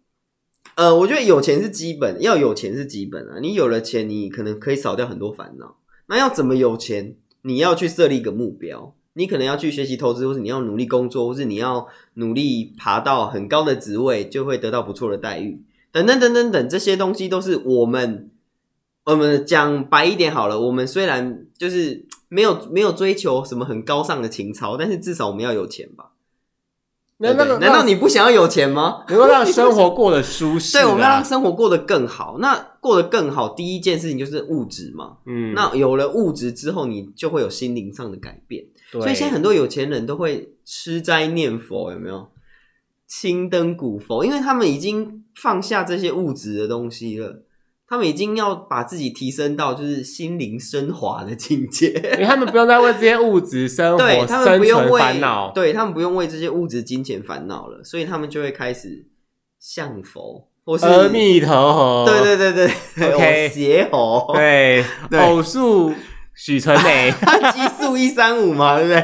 [0.74, 3.38] 呃，我觉得有钱是基本，要有钱是基本啊。
[3.40, 5.76] 你有了钱，你可能可以少掉很多烦恼。
[6.08, 7.14] 那要怎么有钱？
[7.42, 15.62] 你要去设立一个目标，你可能要去学习投资，或是你要努力工作，或是你要努力爬到很高的职位，就会得到不错的待遇。
[15.92, 18.30] 等等等等等，这些东西都是我们。
[19.04, 26.10] 我们讲白一点好了，我们虽然就是没有没有追求什么很高尚的情操，但是至少我们要有钱吧？
[27.18, 29.04] 难道难道你不想要有钱吗？
[29.10, 30.72] 能够让生活过得舒适？
[30.78, 32.38] 对，我们要让生活过得更好。
[32.40, 35.18] 那过得更好，第一件事情就是物质嘛。
[35.26, 38.64] 嗯，那有了物质之后，你就会有心灵上的改变。
[38.90, 42.28] 所以现在很多有钱人都会吃斋念佛，有没有？
[43.06, 47.42] 青灯古佛，因为他们已经放下这些物质的东西了。
[47.92, 59.04] 他们已经要把自己提升到就是心灵升华的境界，因为他们不用再为这些物质生活对他们不用为烦恼，对他们不用为这些物质金钱烦恼了，所以他们就会开始
[59.60, 64.82] 向佛我是阿弥陀佛，对对对对，OK，邪佛，对，
[65.20, 65.92] 偶数
[66.34, 67.12] 许纯美，
[67.52, 69.02] 奇数一三五嘛，对不对？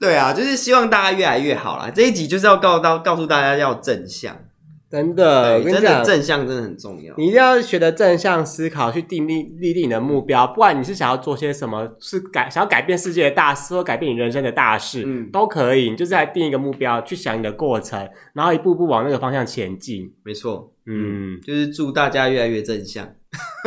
[0.10, 1.88] 对啊，就是希望大家越来越好啦。
[1.94, 4.36] 这一集就是要告到告诉大家要正向。
[4.90, 7.14] 真的，我跟你讲，正向真的很重要。
[7.18, 10.46] 你一定要学的正向思考，去定立立定你的目标。
[10.46, 15.90] 不管你是想要做些什么，是改想要改变世界的大事，或改变你人生的大事，嗯，都可以。
[15.90, 20.10] 你就是来定一个目标，去想你的过程，然后一步步往那个方向前进。
[20.22, 23.06] 没错，嗯，就是祝大家越来越正向。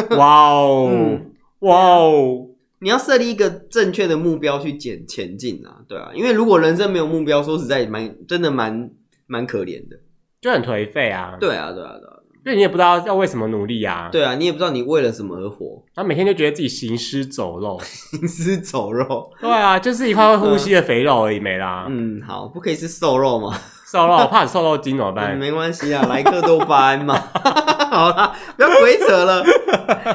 [0.18, 2.48] 哇哦，嗯、哇哦！
[2.80, 8.90] 你要设立一个正确的目标去前前进啊，对啊，因为如果人生没有目标，说实在蛮真的蛮
[9.28, 10.00] 蛮可怜的。
[10.42, 11.38] 就很颓废啊！
[11.40, 12.18] 对啊，对啊，对啊！
[12.44, 14.10] 因为你也不知道要为什么努力啊。
[14.12, 19.30] 对啊，你也不知道你为了什么而活，然后每天就觉得自己行尸走肉，行尸走肉。
[19.40, 21.86] 对啊，就是一块会呼吸的肥肉而已，没啦。
[21.88, 23.56] 嗯，好，不可以是瘦肉吗？
[23.86, 25.36] 瘦肉，我怕你瘦肉精怎么办？
[25.38, 27.14] 嗯、没关系啊，莱克多巴胺嘛。
[27.92, 29.44] 好啦，不要鬼扯了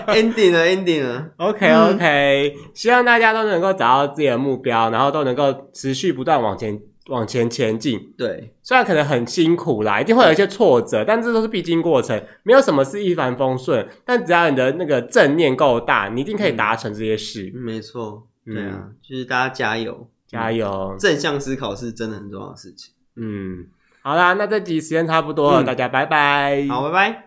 [0.09, 1.25] ，ending 了，ending 了。
[1.37, 6.81] OK OK，、嗯、希望大家都能够找到自己的目标，然后都能够持续不断往前。
[7.09, 13.87] 往前前进，对，虽然可能很辛苦啦，一定会有一些挫折，但这都是必经过程，没有什么是一帆风顺。
[14.05, 17.53] 但只要你的那个正念够大，你一定可以达成这些事。
[17.55, 20.97] 嗯、没错，对啊，嗯、就是大家加油，加油！
[20.99, 22.93] 正向思考是真的很重要的事情。
[23.15, 23.67] 嗯，
[24.03, 26.67] 好啦，那这集时间差不多了，嗯、大家拜拜。
[26.69, 27.26] 好，拜拜。